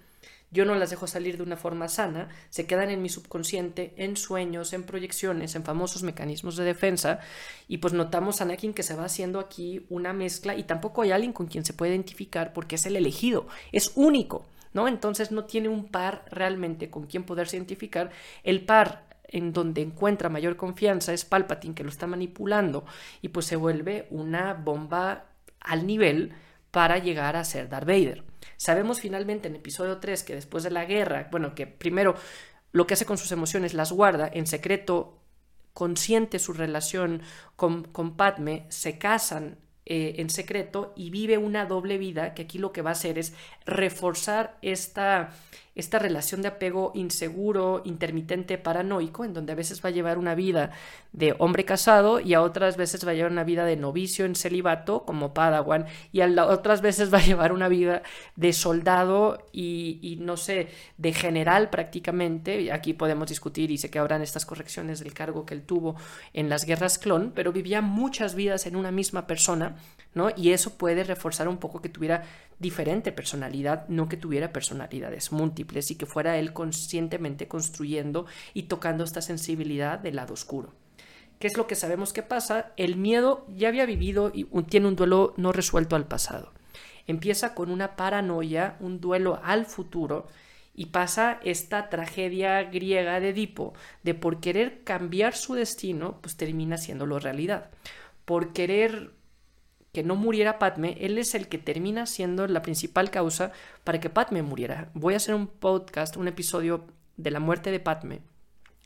[0.50, 4.16] yo no las dejo salir de una forma sana, se quedan en mi subconsciente, en
[4.16, 7.20] sueños, en proyecciones, en famosos mecanismos de defensa,
[7.68, 11.10] y pues notamos a Anakin que se va haciendo aquí una mezcla y tampoco hay
[11.10, 14.88] alguien con quien se puede identificar porque es el elegido, es único, ¿no?
[14.88, 18.10] Entonces no tiene un par realmente con quien poderse identificar.
[18.44, 22.84] El par en donde encuentra mayor confianza es Palpatine que lo está manipulando
[23.22, 25.24] y pues se vuelve una bomba
[25.60, 26.32] al nivel
[26.70, 28.25] para llegar a ser Darth Vader.
[28.56, 32.14] Sabemos finalmente en episodio 3 que después de la guerra, bueno, que primero
[32.72, 35.18] lo que hace con sus emociones las guarda en secreto,
[35.72, 37.22] consciente su relación
[37.54, 42.58] con, con Padme, se casan eh, en secreto y vive una doble vida que aquí
[42.58, 43.34] lo que va a hacer es
[43.66, 45.30] reforzar esta,
[45.76, 50.34] esta relación de apego inseguro, intermitente, paranoico, en donde a veces va a llevar una
[50.34, 50.70] vida
[51.12, 54.34] de hombre casado y a otras veces va a llevar una vida de novicio en
[54.34, 58.02] celibato como Padawan y a otras veces va a llevar una vida
[58.36, 62.72] de soldado y, no sé, de general prácticamente.
[62.72, 65.96] Aquí podemos discutir y sé que habrán estas correcciones del cargo que él tuvo
[66.32, 69.76] en las guerras clon, pero vivía muchas vidas en una misma persona,
[70.14, 70.30] ¿no?
[70.34, 72.24] Y eso puede reforzar un poco que tuviera
[72.58, 79.04] diferente personalidad, no que tuviera personalidades múltiples y que fuera él conscientemente construyendo y tocando
[79.04, 80.72] esta sensibilidad del lado oscuro.
[81.38, 82.72] ¿Qué es lo que sabemos que pasa?
[82.76, 86.52] El miedo ya había vivido y tiene un duelo no resuelto al pasado.
[87.06, 90.26] Empieza con una paranoia, un duelo al futuro,
[90.76, 96.76] y pasa esta tragedia griega de Edipo, de por querer cambiar su destino, pues termina
[96.76, 97.70] siéndolo realidad.
[98.26, 99.12] Por querer
[99.96, 104.10] que no muriera Padme, él es el que termina siendo la principal causa para que
[104.10, 104.90] Padme muriera.
[104.92, 106.84] Voy a hacer un podcast, un episodio
[107.16, 108.20] de la muerte de Padme.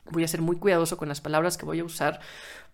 [0.05, 2.21] Voy a ser muy cuidadoso con las palabras que voy a usar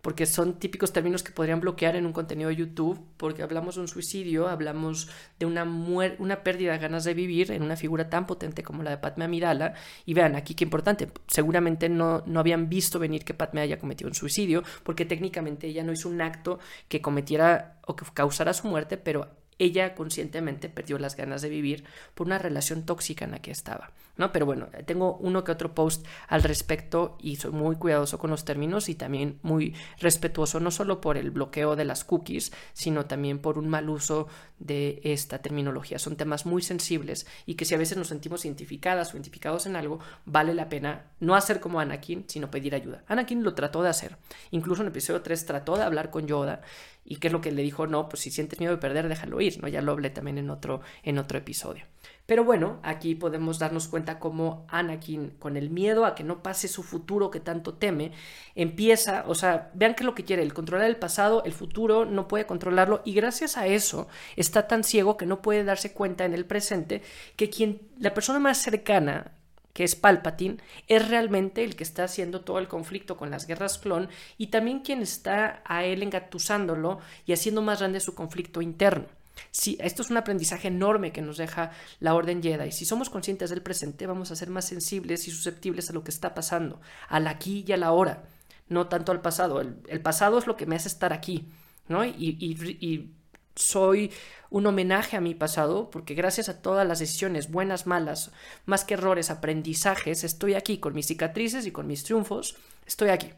[0.07, 3.81] porque son típicos términos que podrían bloquear en un contenido de YouTube, porque hablamos de
[3.81, 8.25] un suicidio, hablamos de una, una pérdida de ganas de vivir en una figura tan
[8.25, 9.73] potente como la de Padme Amidala,
[10.05, 14.07] y vean, aquí qué importante, seguramente no, no habían visto venir que Padme haya cometido
[14.07, 18.65] un suicidio, porque técnicamente ella no hizo un acto que cometiera o que causara su
[18.69, 19.27] muerte, pero
[19.59, 21.83] ella conscientemente perdió las ganas de vivir
[22.15, 24.31] por una relación tóxica en la que estaba, ¿no?
[24.31, 28.45] Pero bueno, tengo uno que otro post al respecto y soy muy cuidadoso con los
[28.45, 33.39] términos y también muy respetuoso no solo por el bloqueo de las cookies, sino también
[33.39, 34.27] por un mal uso
[34.59, 35.99] de esta terminología.
[35.99, 39.75] Son temas muy sensibles y que si a veces nos sentimos identificadas o identificados en
[39.75, 43.03] algo, vale la pena no hacer como Anakin, sino pedir ayuda.
[43.07, 44.17] Anakin lo trató de hacer.
[44.51, 46.61] Incluso en el episodio 3 trató de hablar con Yoda
[47.05, 49.39] y qué es lo que le dijo, no, pues si sientes miedo de perder, déjalo
[49.39, 49.67] ir, ¿no?
[49.67, 51.85] Ya lo hablé también en otro, en otro episodio.
[52.27, 56.67] Pero bueno, aquí podemos darnos cuenta cómo Anakin, con el miedo a que no pase
[56.67, 58.11] su futuro que tanto teme,
[58.53, 62.03] empieza, o sea, vean qué es lo que quiere, el controlar el pasado, el futuro,
[62.05, 66.25] no puede controlarlo y gracias a eso está tan ciego que no puede darse cuenta
[66.25, 67.01] en el presente
[67.37, 69.31] que quien, la persona más cercana
[69.71, 73.77] que es Palpatine, es realmente el que está haciendo todo el conflicto con las guerras
[73.77, 79.16] clon y también quien está a él engatusándolo y haciendo más grande su conflicto interno.
[79.51, 82.71] Sí, esto es un aprendizaje enorme que nos deja la Orden Jedi.
[82.71, 86.11] Si somos conscientes del presente, vamos a ser más sensibles y susceptibles a lo que
[86.11, 88.23] está pasando, al aquí y a la ahora,
[88.69, 89.61] no tanto al pasado.
[89.61, 91.47] El, pasado es lo que me hace estar aquí,
[91.87, 92.05] ¿no?
[92.05, 93.11] Y
[93.57, 94.11] soy
[94.49, 98.31] un homenaje a mi pasado, porque gracias a todas las decisiones, buenas, malas,
[98.65, 103.31] más que errores, aprendizajes, estoy aquí con mis cicatrices y con mis triunfos, estoy aquí,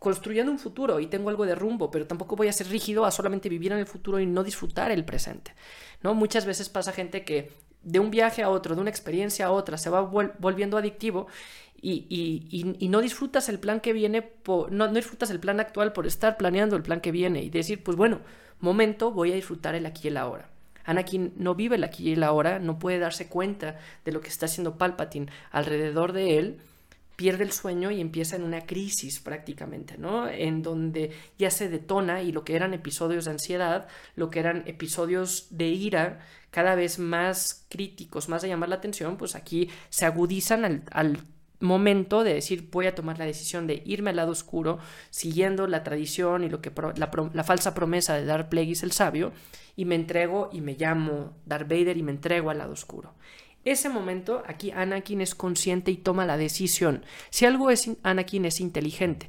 [0.00, 3.10] construyendo un futuro y tengo algo de rumbo, pero tampoco voy a ser rígido a
[3.10, 5.54] solamente vivir en el futuro y no disfrutar el presente.
[6.02, 6.14] ¿no?
[6.14, 9.76] Muchas veces pasa gente que de un viaje a otro, de una experiencia a otra,
[9.76, 11.26] se va volviendo adictivo
[11.82, 16.38] y, no disfrutas el plan que viene, por, no, disfrutas el plan actual por estar
[16.38, 18.20] planeando el plan que viene y decir, pues bueno,
[18.58, 20.48] momento voy a disfrutar el aquí y el ahora.
[20.86, 24.28] Anakin no vive el aquí y el ahora, no puede darse cuenta de lo que
[24.28, 26.60] está haciendo Palpatine alrededor de él,
[27.20, 30.26] pierde el sueño y empieza en una crisis prácticamente, ¿no?
[30.26, 34.62] En donde ya se detona y lo que eran episodios de ansiedad, lo que eran
[34.64, 40.06] episodios de ira, cada vez más críticos, más de llamar la atención, pues aquí se
[40.06, 41.18] agudizan al,
[41.62, 44.78] momento de decir voy a tomar la decisión de irme al lado oscuro
[45.10, 49.32] siguiendo la tradición y lo que la, falsa promesa de Darth Plagueis el sabio
[49.76, 53.12] y me entrego y me llamo Darth Vader y me entrego al lado oscuro.
[53.64, 57.04] Ese momento, aquí Anakin es consciente y toma la decisión.
[57.30, 59.28] Si algo es Anakin es inteligente.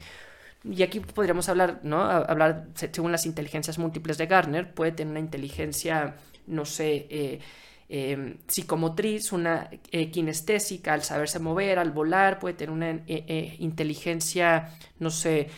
[0.64, 2.02] Y aquí podríamos hablar, ¿no?
[2.02, 6.16] Hablar según las inteligencias múltiples de Garner, puede tener una inteligencia,
[6.48, 7.40] no sé, eh,
[7.90, 13.02] eh, psicomotriz, una eh, kinestésica, al saberse mover, al volar, puede tener una
[13.60, 15.50] inteligencia, no sé,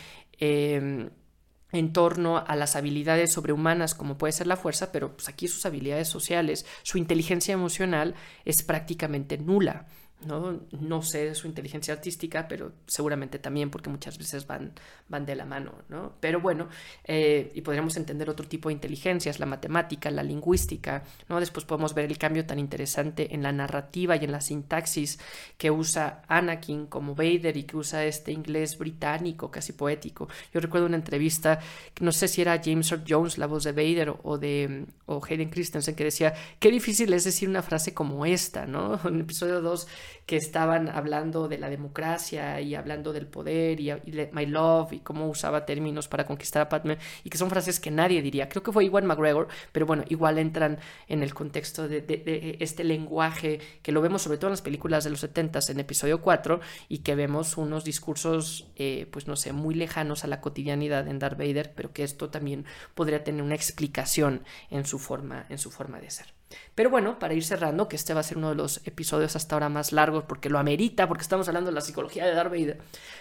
[1.74, 5.66] en torno a las habilidades sobrehumanas como puede ser la fuerza, pero pues aquí sus
[5.66, 9.86] habilidades sociales, su inteligencia emocional es prácticamente nula.
[10.26, 10.60] ¿No?
[10.72, 14.72] No sé su inteligencia artística, pero seguramente también porque muchas veces van,
[15.08, 16.14] van de la mano, ¿no?
[16.20, 16.68] Pero bueno,
[17.04, 21.40] eh, y podríamos entender otro tipo de inteligencias, la matemática, la lingüística, ¿no?
[21.40, 25.18] Después podemos ver el cambio tan interesante en la narrativa y en la sintaxis
[25.58, 30.28] que usa Anakin como Vader y que usa este inglés británico, casi poético.
[30.52, 31.60] Yo recuerdo una entrevista,
[32.00, 35.50] no sé si era James Earl Jones, la voz de Vader, o de o Hayden
[35.50, 39.00] Christensen, que decía, qué difícil es decir una frase como esta, ¿no?
[39.14, 39.86] En episodio 2
[40.26, 43.92] que estaban hablando de la democracia y hablando del poder y,
[44.32, 47.90] my love y cómo usaba términos para conquistar a Padme y que son frases que
[47.90, 48.48] nadie diría.
[48.48, 53.60] Creo que fue igual McGregor, pero bueno, igual entran en el contexto de, este lenguaje
[53.82, 56.98] que lo vemos sobre todo en las películas de los 70 en episodio 4 y
[56.98, 61.38] que vemos unos discursos, eh, pues no sé, muy lejanos a la cotidianidad en Darth
[61.38, 62.64] Vader, pero que esto también
[62.94, 66.33] podría tener una explicación en su forma, en su forma de ser.
[66.74, 69.54] Pero bueno, para ir cerrando, que este va a ser uno de los episodios hasta
[69.54, 72.78] ahora más largos porque lo amerita, porque estamos hablando de la psicología de Darth Vader,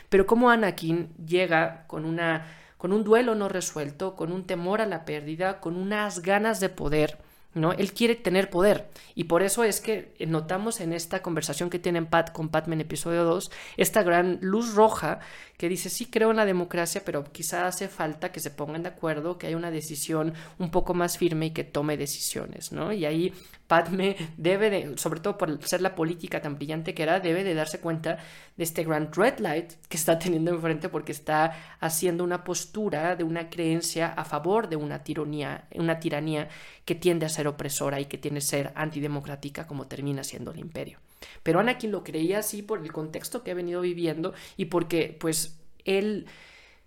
[0.09, 2.45] pero cómo Anakin llega con una
[2.77, 6.67] con un duelo no resuelto, con un temor a la pérdida, con unas ganas de
[6.67, 7.17] poder,
[7.53, 7.71] ¿no?
[7.73, 12.05] Él quiere tener poder y por eso es que notamos en esta conversación que tienen
[12.05, 15.19] Pat con Patman en episodio 2 esta gran luz roja
[15.57, 18.89] que dice, sí creo en la democracia, pero quizá hace falta que se pongan de
[18.89, 22.91] acuerdo, que haya una decisión un poco más firme y que tome decisiones, ¿no?
[22.91, 23.33] Y ahí
[23.73, 27.55] Padme debe de, sobre todo por ser la política tan brillante que era, debe de
[27.55, 28.19] darse cuenta
[28.55, 33.23] de este grand red light que está teniendo enfrente porque está haciendo una postura de
[33.23, 36.49] una creencia a favor de una tiranía, una tiranía
[36.85, 40.59] que tiende a ser opresora y que tiende a ser antidemocrática como termina siendo el
[40.59, 40.99] imperio.
[41.41, 45.57] Pero Anakin lo creía así por el contexto que ha venido viviendo y porque pues
[45.83, 46.27] él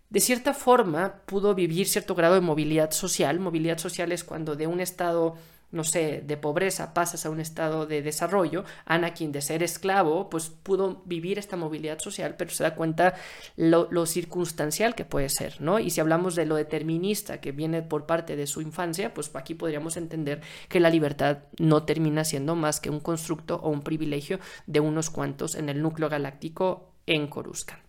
[0.08, 3.40] de cierta forma pudo vivir cierto grado de movilidad social.
[3.40, 5.34] Movilidad social es cuando de un estado
[5.70, 10.48] no sé, de pobreza pasas a un estado de desarrollo, Anakin de ser esclavo, pues
[10.48, 13.14] pudo vivir esta movilidad social, pero se da cuenta
[13.56, 15.78] lo, lo, circunstancial que puede ser, ¿no?
[15.78, 19.54] Y si hablamos de lo determinista que viene por parte de su infancia, pues aquí
[19.54, 24.38] podríamos entender que la libertad no termina siendo más que un constructo o un privilegio
[24.66, 27.85] de unos cuantos en el núcleo galáctico en Coruscant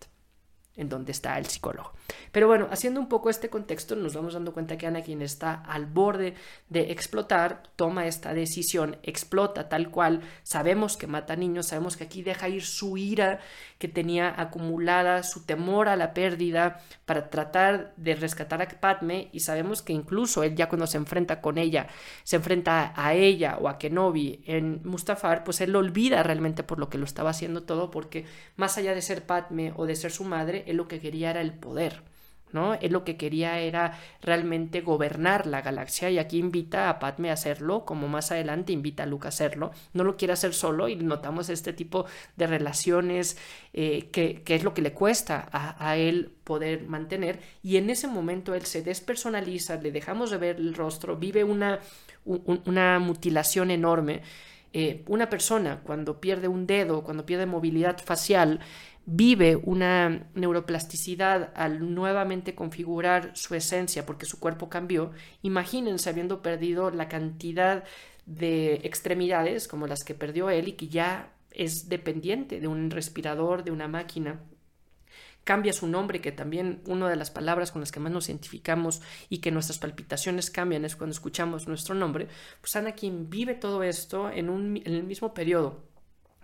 [0.78, 1.92] en donde está el psicólogo.
[2.32, 5.84] Pero bueno, haciendo un poco este contexto, nos vamos dando cuenta que Anakin está al
[5.84, 6.34] borde
[6.70, 12.22] de explotar, toma esta decisión, explota tal cual, sabemos que mata niños, sabemos que aquí
[12.22, 13.40] deja ir su ira
[13.78, 19.40] que tenía acumulada, su temor a la pérdida para tratar de rescatar a Padme y
[19.40, 21.88] sabemos que incluso él ya cuando se enfrenta con ella,
[22.24, 26.78] se enfrenta a ella o a Kenobi en Mustafar, pues él lo olvida realmente por
[26.78, 30.10] lo que lo estaba haciendo todo porque más allá de ser Padme o de ser
[30.10, 32.02] su madre, él lo que quería era el poder.
[32.52, 32.74] ¿no?
[32.74, 37.34] Él lo que quería era realmente gobernar la galaxia y aquí invita a Padme a
[37.34, 39.72] hacerlo, como más adelante invita a Luke a hacerlo.
[39.92, 43.36] No lo quiere hacer solo y notamos este tipo de relaciones
[43.72, 48.54] eh, que, es lo que le cuesta a, él poder mantener y en ese momento
[48.54, 51.80] él se despersonaliza, le dejamos de ver el rostro, vive una,
[52.24, 54.22] una mutilación enorme.
[54.72, 58.60] Eh, una persona cuando pierde un dedo, cuando pierde movilidad facial,
[59.06, 66.90] vive una neuroplasticidad al nuevamente configurar su esencia porque su cuerpo cambió, imagínense habiendo perdido
[66.90, 67.84] la cantidad
[68.26, 73.64] de extremidades como las que perdió él y que ya es dependiente de un respirador,
[73.64, 74.40] de una máquina.
[75.48, 79.00] Cambia su nombre, que también una de las palabras con las que más nos identificamos
[79.30, 82.28] y que nuestras palpitaciones cambian es cuando escuchamos nuestro nombre.
[82.60, 85.88] Pues Anakin vive todo esto en, un, en el mismo periodo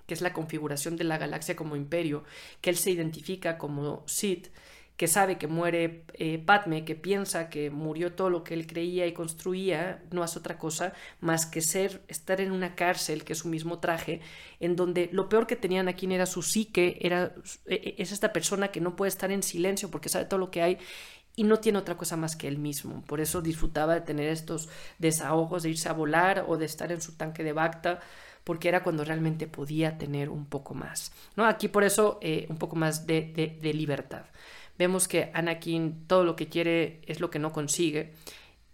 [0.06, 2.24] que es la configuración de la galaxia como imperio,
[2.62, 4.48] que él se identifica como Sith,
[4.96, 9.06] que sabe que muere eh, Padme, que piensa que murió todo lo que él creía
[9.06, 13.40] y construía, no hace otra cosa más que ser, estar en una cárcel, que es
[13.40, 14.20] su mismo traje,
[14.60, 17.34] en donde lo peor que tenían aquí era su psique, era,
[17.66, 20.50] e, e, es esta persona que no puede estar en silencio porque sabe todo lo
[20.50, 20.78] que hay
[21.36, 23.02] y no tiene otra cosa más que él mismo.
[23.06, 27.00] Por eso disfrutaba de tener estos desahogos, de irse a volar o de estar en
[27.00, 28.00] su tanque de Bacta
[28.44, 31.12] porque era cuando realmente podía tener un poco más.
[31.34, 31.46] ¿no?
[31.46, 34.24] Aquí por eso eh, un poco más de, libertad.
[34.78, 38.12] Vemos que Anakin todo lo que quiere es lo que no consigue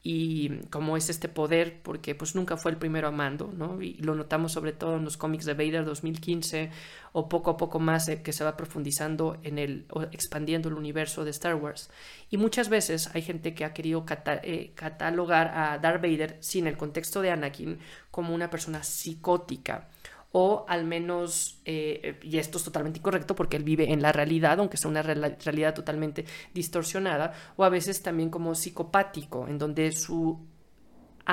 [0.03, 3.82] y cómo es este poder, porque pues nunca fue el primero amando, ¿no?
[3.82, 6.70] Y lo notamos sobre todo en los cómics de Vader 2015
[7.12, 10.76] o poco a poco más eh, que se va profundizando en el, o expandiendo el
[10.76, 11.90] universo de Star Wars.
[12.30, 14.07] Y muchas veces hay gente que ha querido
[14.42, 17.78] eh, catalogar a Darth Vader sin el contexto de Anakin
[18.11, 19.88] como una persona psicótica
[20.33, 24.59] o al menos, eh, y esto es totalmente incorrecto porque él vive en la realidad,
[24.61, 26.24] aunque sea una realidad totalmente
[26.55, 30.49] distorsionada, o a veces también como psicopático, en donde su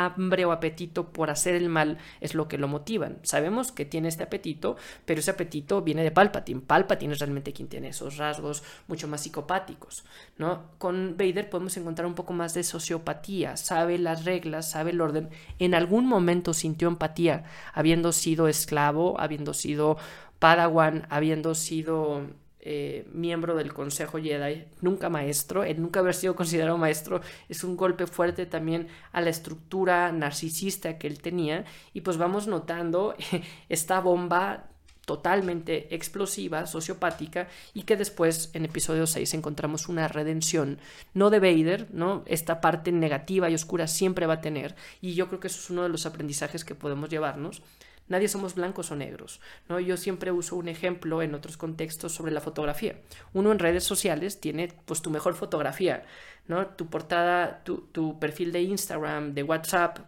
[0.05, 3.17] hambre o apetito por hacer el mal es lo que lo motivan.
[3.23, 6.61] Sabemos que tiene este apetito, pero ese apetito viene de Palpatine.
[6.61, 10.05] Palpatine es realmente quien tiene esos rasgos mucho más psicopáticos,
[10.37, 10.71] ¿no?
[10.77, 15.29] Con Vader podemos encontrar un poco más de sociopatía, sabe las reglas, sabe el orden.
[15.59, 19.97] En algún momento sintió empatía, habiendo sido esclavo, habiendo sido
[20.39, 22.27] Padawan, habiendo sido
[22.59, 27.77] eh, miembro del Consejo Jedi, nunca maestro, el nunca haber sido considerado maestro es un
[27.77, 33.15] golpe fuerte también a la estructura narcisista que él tenía y pues vamos notando
[33.69, 34.67] esta bomba
[35.07, 40.79] totalmente explosiva, sociopática, y que después en episodio 6 encontramos una redención,
[41.13, 42.23] no de Vader, ¿no?
[42.25, 45.69] Esta parte negativa y oscura siempre va a tener, y yo creo que eso es
[45.69, 47.61] uno de los aprendizajes que podemos llevarnos,
[48.07, 49.41] Nadie somos blancos o negros.
[49.69, 49.79] ¿no?
[49.79, 52.99] Yo siempre uso un ejemplo en otros contextos sobre la fotografía.
[53.33, 56.05] Uno en redes sociales tiene pues tu mejor fotografía,
[56.47, 56.67] ¿no?
[56.67, 59.99] Tu portada, tu, tu perfil de Instagram, de WhatsApp,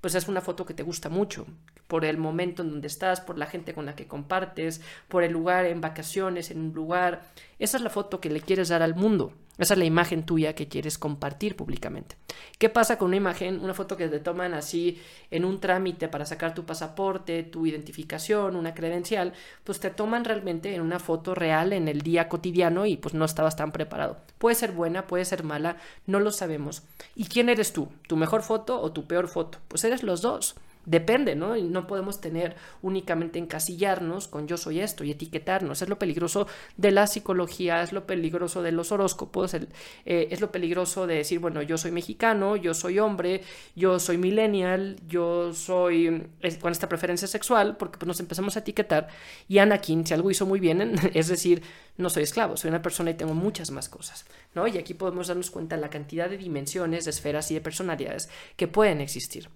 [0.00, 1.46] pues es una foto que te gusta mucho,
[1.86, 5.32] por el momento en donde estás, por la gente con la que compartes, por el
[5.32, 7.22] lugar en vacaciones, en un lugar.
[7.58, 9.32] Esa es la foto que le quieres dar al mundo.
[9.58, 12.16] Esa es la imagen tuya que quieres compartir públicamente.
[12.58, 15.00] ¿Qué pasa con una imagen, una foto que te toman así
[15.30, 19.32] en un trámite para sacar tu pasaporte, tu identificación, una credencial?
[19.64, 23.24] Pues te toman realmente en una foto real en el día cotidiano y pues no
[23.24, 24.18] estabas tan preparado.
[24.38, 26.82] Puede ser buena, puede ser mala, no lo sabemos.
[27.14, 27.88] ¿Y quién eres tú?
[28.08, 29.58] ¿Tu mejor foto o tu peor foto?
[29.68, 30.56] Pues eres los dos.
[30.86, 31.56] Depende, ¿no?
[31.56, 35.82] Y no podemos tener únicamente encasillarnos con yo soy esto y etiquetarnos.
[35.82, 39.66] Es lo peligroso de la psicología, es lo peligroso de los horóscopos, eh,
[40.04, 43.42] es lo peligroso de decir, bueno, yo soy mexicano, yo soy hombre,
[43.74, 46.28] yo soy millennial, yo soy
[46.60, 49.08] con esta preferencia sexual, porque pues, nos empezamos a etiquetar.
[49.48, 51.62] Y Anakin, si algo hizo muy bien, es decir,
[51.96, 54.24] no soy esclavo, soy una persona y tengo muchas más cosas,
[54.54, 54.66] ¿no?
[54.68, 58.28] Y aquí podemos darnos cuenta de la cantidad de dimensiones, de esferas y de personalidades
[58.56, 59.48] que pueden existir,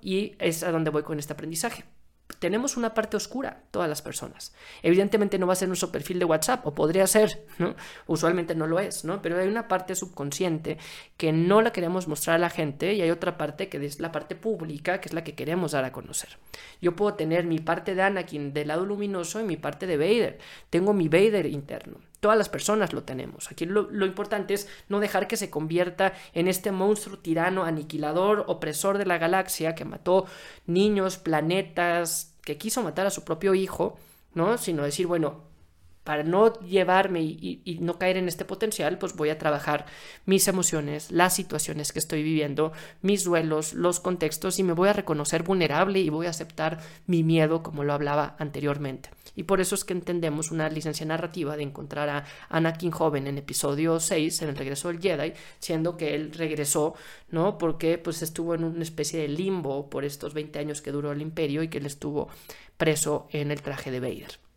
[0.00, 1.84] Y es a donde voy con este aprendizaje
[2.38, 4.54] tenemos una parte oscura, todas las personas.
[4.82, 7.46] Evidentemente no va a ser nuestro perfil de WhatsApp, o podría ser.
[8.06, 9.04] Usualmente no lo es.
[9.22, 10.78] Pero hay una parte subconsciente
[11.16, 14.12] que no la queremos mostrar a la gente y hay otra parte que es la
[14.12, 16.38] parte pública, que es la que queremos dar a conocer.
[16.80, 20.38] Yo puedo tener mi parte de Anakin del lado luminoso y mi parte de Vader.
[20.70, 22.07] Tengo mi Vader interno.
[22.20, 23.50] Todas las personas lo tenemos.
[23.50, 28.44] Aquí lo, lo, importante es no dejar que se convierta en este monstruo tirano, aniquilador,
[28.48, 30.26] opresor de la galaxia que mató
[30.66, 33.98] niños, planetas, que quiso matar a su propio hijo,
[34.34, 34.58] ¿no?
[34.58, 35.47] Sino decir, bueno,
[36.08, 39.84] para no llevarme y, no caer en este potencial, pues voy a trabajar
[40.24, 44.94] mis emociones, las situaciones que estoy viviendo, mis duelos, los contextos y me voy a
[44.94, 49.10] reconocer vulnerable y voy a aceptar mi miedo como lo hablaba anteriormente.
[49.36, 53.36] Y por eso es que entendemos una licencia narrativa de encontrar a Anakin joven en
[53.36, 56.94] episodio 6, en el regreso del Jedi, siendo que él regresó,
[57.30, 57.58] ¿no?
[57.58, 61.20] Porque pues estuvo en una especie de limbo por estos 20 años que duró el
[61.20, 62.30] imperio y que él estuvo
[62.78, 64.47] preso en el traje de Vader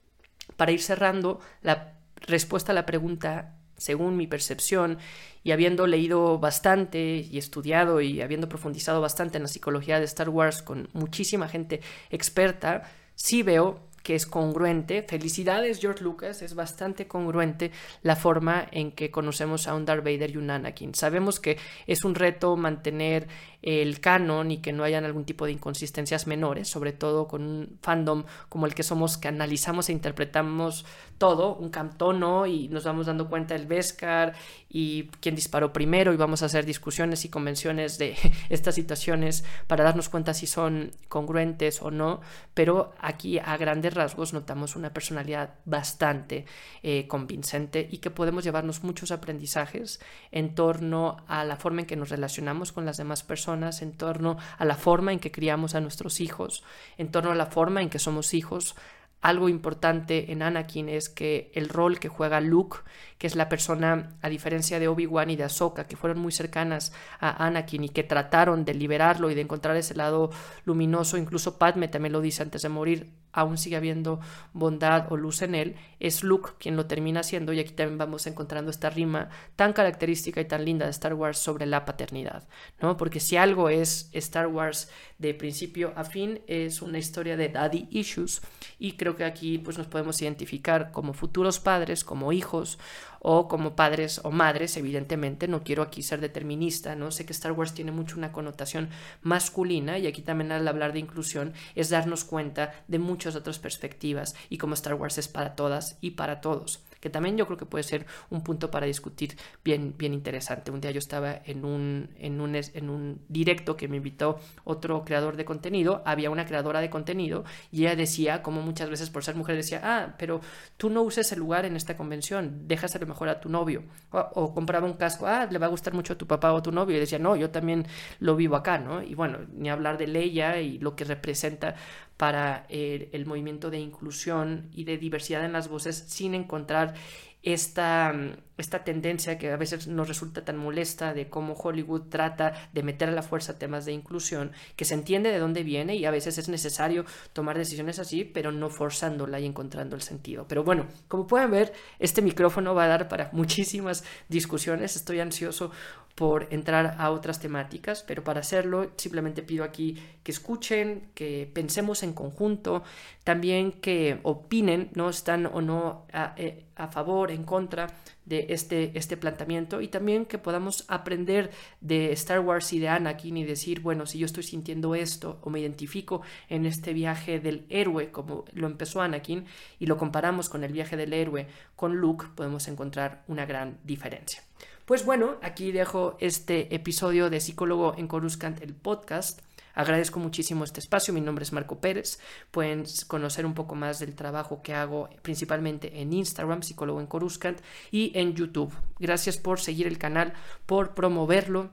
[0.61, 4.99] para ir cerrando la respuesta a la pregunta, según mi percepción,
[5.43, 10.29] y habiendo leído bastante y estudiado y habiendo profundizado bastante en la psicología de Star
[10.29, 11.81] Wars con muchísima gente
[12.11, 12.83] experta,
[13.15, 15.01] sí veo que es congruente.
[15.01, 17.71] Felicidades, George Lucas, es bastante congruente
[18.03, 20.93] la forma en que conocemos a un Darth Vader y un Anakin.
[20.93, 21.57] Sabemos que
[21.87, 23.27] es un reto mantener
[23.61, 27.77] el canon y que no hayan algún tipo de inconsistencias menores, sobre todo con un
[27.81, 30.85] fandom como el que somos, que analizamos e interpretamos
[31.17, 34.33] todo, un cantono y nos vamos dando cuenta del Beskar
[34.69, 38.15] y quién disparó primero y vamos a hacer discusiones y convenciones de
[38.49, 42.21] estas situaciones para darnos cuenta si son congruentes o no,
[42.55, 46.45] pero aquí a grandes rasgos notamos una personalidad bastante
[46.81, 49.99] eh, convincente y que podemos llevarnos muchos aprendizajes
[50.31, 53.50] en torno a la forma en que nos relacionamos con las demás personas
[53.81, 56.63] en torno a la forma en que criamos a nuestros hijos,
[56.97, 58.75] en torno a la forma en que somos hijos,
[59.21, 62.79] algo importante en Anakin es que el rol que juega Luke,
[63.19, 66.91] que es la persona, a diferencia de Obi-Wan y de Ahsoka, que fueron muy cercanas
[67.19, 70.31] a Anakin y que trataron de liberarlo y de encontrar ese lado
[70.65, 74.19] luminoso, incluso Padme también lo dice antes de morir, aún sigue habiendo
[74.53, 78.27] bondad o luz en él, es Luke quien lo termina haciendo y aquí también vamos
[78.27, 82.47] encontrando esta rima tan característica y tan linda de Star Wars sobre la paternidad,
[82.81, 82.97] ¿no?
[82.97, 84.89] Porque si algo es Star Wars
[85.21, 88.41] de principio a fin es una historia de daddy issues
[88.79, 92.79] y creo que aquí pues nos podemos identificar como futuros padres, como hijos
[93.19, 97.11] o como padres o madres, evidentemente, no quiero aquí ser determinista, ¿no?
[97.11, 98.89] Sé que Star Wars tiene mucho una connotación
[99.21, 104.35] masculina y aquí también al hablar de inclusión es darnos cuenta de muchas otras perspectivas
[104.49, 107.65] y como Star Wars es para todas y para todos que también yo creo que
[107.65, 109.35] puede ser un punto para discutir
[109.65, 110.71] bien, bien interesante.
[110.71, 115.03] Un día yo estaba en un, en, un, en un directo que me invitó otro
[115.03, 119.23] creador de contenido, había una creadora de contenido y ella decía, como muchas veces por
[119.23, 120.39] ser mujer decía, ah, pero
[120.77, 123.83] tú no uses el lugar en esta convención, déjaselo mejor a tu novio.
[124.11, 126.61] O, compraba un casco, ah, le va a gustar mucho a tu papá o a
[126.61, 126.97] tu novio.
[126.97, 127.85] Y decía, no, yo también
[128.19, 129.01] lo vivo acá, ¿no?
[129.01, 131.75] Y bueno, ni hablar de Leia y lo que representa
[132.21, 136.93] para el, el movimiento de inclusión y de diversidad en las voces sin encontrar
[137.41, 138.13] esta,
[138.61, 143.09] esta tendencia que a veces nos resulta tan molesta de cómo Hollywood trata de meter
[143.09, 146.37] a la fuerza temas de inclusión, que se entiende de dónde viene y a veces
[146.37, 150.45] es necesario tomar decisiones así, pero no forzándola y encontrando el sentido.
[150.47, 154.95] Pero bueno, como pueden ver, este micrófono va a dar para muchísimas discusiones.
[154.95, 155.71] Estoy ansioso
[156.15, 162.03] por entrar a otras temáticas, pero para hacerlo simplemente pido aquí que escuchen, que pensemos
[162.03, 162.83] en conjunto,
[163.23, 167.87] también que opinen, no están o no a, eh, a favor, en contra
[168.31, 171.51] de este, este planteamiento y también que podamos aprender
[171.81, 175.49] de Star Wars y de Anakin y decir, bueno, si yo estoy sintiendo esto o
[175.49, 179.45] me identifico en este viaje del héroe como lo empezó Anakin
[179.79, 184.41] y lo comparamos con el viaje del héroe con Luke, podemos encontrar una gran diferencia.
[184.85, 189.41] Pues bueno, aquí dejo este episodio de Psicólogo en Coruscant, el podcast.
[189.73, 192.19] Agradezco muchísimo este espacio, mi nombre es Marco Pérez,
[192.51, 197.59] pueden conocer un poco más del trabajo que hago principalmente en Instagram, psicólogo en Coruscant,
[197.91, 198.73] y en YouTube.
[198.99, 200.33] Gracias por seguir el canal,
[200.65, 201.71] por promoverlo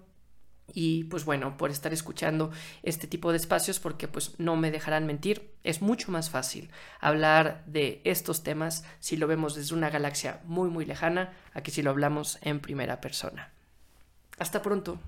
[0.72, 2.50] y pues bueno, por estar escuchando
[2.82, 6.70] este tipo de espacios porque pues no me dejarán mentir, es mucho más fácil
[7.00, 11.70] hablar de estos temas si lo vemos desde una galaxia muy muy lejana a que
[11.70, 13.50] si lo hablamos en primera persona.
[14.38, 15.00] Hasta pronto.